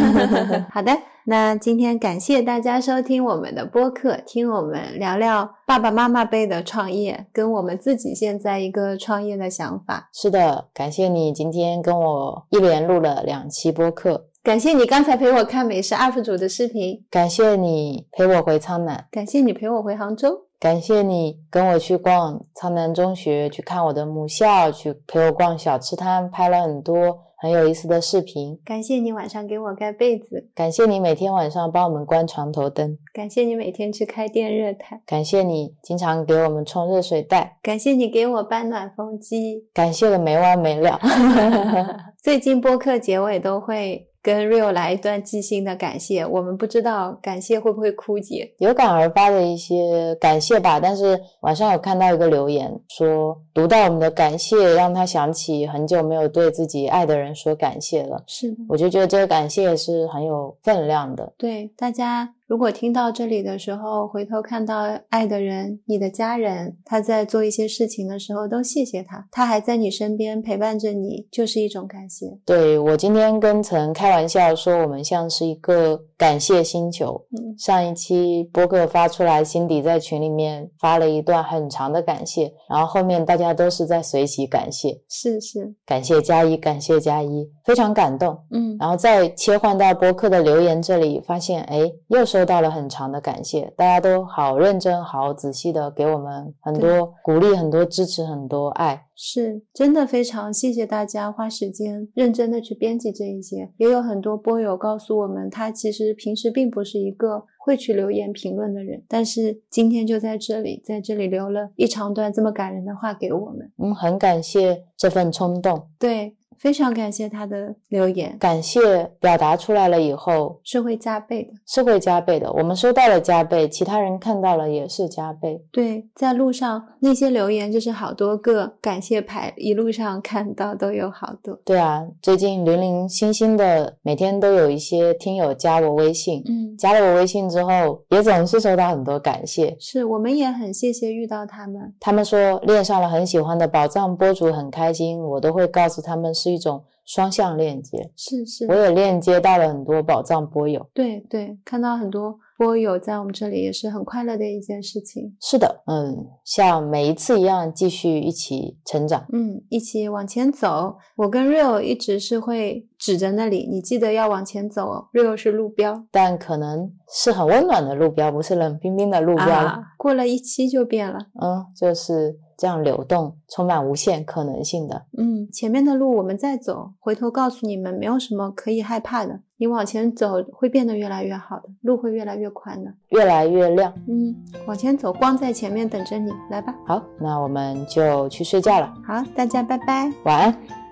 [0.73, 0.91] 好的。
[1.25, 10.09] 那今天感谢大家收听我们的播客，听我们聊聊爸爸妈妈辈的创业，跟我们自己现在一个创业的想法。
[10.11, 27.21] 是的，感谢你今天跟我一连录了两期播客，感谢你刚才陪我看美食 UP 主的视频，感谢你陪我回苍南，感谢你陪我回杭州，感谢你跟我去逛苍南中学，去看我的母校，去陪我逛小吃摊，拍了很多。
[27.37, 40.99] 很有意思的视频，感谢你晚上给我盖被子，感谢你每天晚上帮我们关床头灯，感谢你每天去开电热毯，感谢你经常给我们冲热水袋，感谢你给我搬暖风机，感谢的没完没了。
[42.21, 44.09] 最近播客结尾都会。
[44.23, 50.79] 跟 Rio 来一段即兴的感谢，我们不知道感谢会不会枯竭，有感而发的一些感谢吧。
[50.79, 58.23] 但是晚上有看到一个留言说，读到我们的感谢，让他想起很久没有对自己爱的人说感谢了。
[58.25, 61.33] 是的，我就觉得这个感谢是很有分量的。
[61.37, 62.33] 对大家。
[62.53, 72.37] 如果听到这里的时候，回头看到爱的人，你的家人，他在做一些事情的时候，都谢谢他，他还在你身边陪伴着你，就是一种感谢。
[72.45, 77.25] 对我今天跟曾开玩笑说，我们像是一个感谢星球。
[77.31, 88.37] 嗯，上一期播客发出来，辛迪在群里面发了一段很长的感谢，然后后面大家都是在随喜感谢，是是，感谢加一，感谢加一，非常感动。
[88.51, 92.43] 嗯，然后再切换到播客的留言这里，发现哎，又收。
[92.43, 103.71] 收到了很长的感谢，大家都好认真、好仔细的给我们很多鼓励、很多支持、很多爱，是真的非常谢谢大家花时间认真的去编辑这一些。
[103.77, 113.71] 也有很多播友告诉我们，他其实平时并不是一个会去留言评论的人，但是今天就在这里，在这里留了一长段这么感人的话给我们。
[113.77, 115.87] 嗯，很感谢这份冲动。
[115.99, 116.35] 对。
[116.57, 122.51] 非常感谢他的留言，感谢表达出来了以后是会加倍的，是会加倍的。
[122.53, 125.63] 我们收到了加倍，其他人看到了也是加倍。
[125.71, 131.57] 对，在路上那些留言就是好多个感谢牌，一路上看到都有好多。
[131.65, 139.75] 对啊，最近零零星星的每天都有一些听友加我微信，嗯，加了我微信之后也总是收到很多感谢。
[139.79, 146.53] 是我们也很谢谢遇到他们，他们说恋上了很喜欢的宝藏播主很开心，我都会告诉他们是。
[146.53, 152.39] 一种双向链接，是是，我也链接到了很多宝藏波友，对对，看到很多。
[152.55, 155.35] 播友在我们这里也是很快乐的一件事情。
[155.41, 160.95] 是的，嗯，像每一次一样，继续一起成长，嗯，一起往前走。
[161.17, 165.07] 我跟 Real 一直是会指着那里，你记得要往前走。
[165.11, 169.83] Real 是路标，但可能是很温暖的路标，不是冷冰冰的路标。
[169.97, 175.03] 过了一期就变了，嗯，就是这样流动，充满无限可能性的。
[175.17, 179.39] 嗯，前面的路我们再走，回头告诉你们，没有什么可以害怕的。
[179.57, 183.93] 你往前走会变得越来越好的，路会越来越宽的，越来越亮。
[184.07, 184.35] 嗯，
[184.67, 186.75] 往前走，光在前面等着你，来吧。
[186.85, 188.93] 好，那我们就去睡觉了。
[189.05, 190.82] 好，大家拜拜，晚安。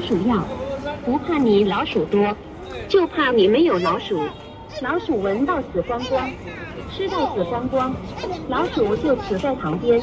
[0.00, 0.44] 鼠药，
[1.04, 2.36] 不怕你老鼠多，
[2.88, 4.20] 就怕你没有老鼠。
[4.82, 6.30] 老鼠闻到死光光，
[6.90, 7.94] 吃到死光光，
[8.48, 10.00] 老鼠就死在旁边。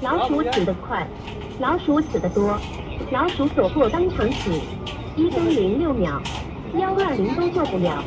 [0.00, 1.06] 老鼠死得快，
[1.60, 2.58] 老鼠死得多，
[3.10, 4.50] 老鼠走过当场死，
[5.16, 6.20] 一分零六秒，
[6.78, 8.02] 幺二零都做不了。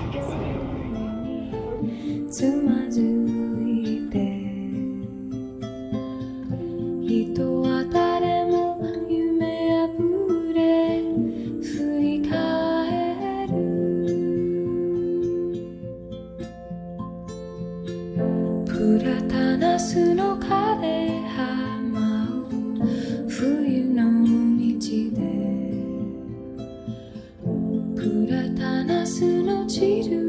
[29.81, 30.20] she do?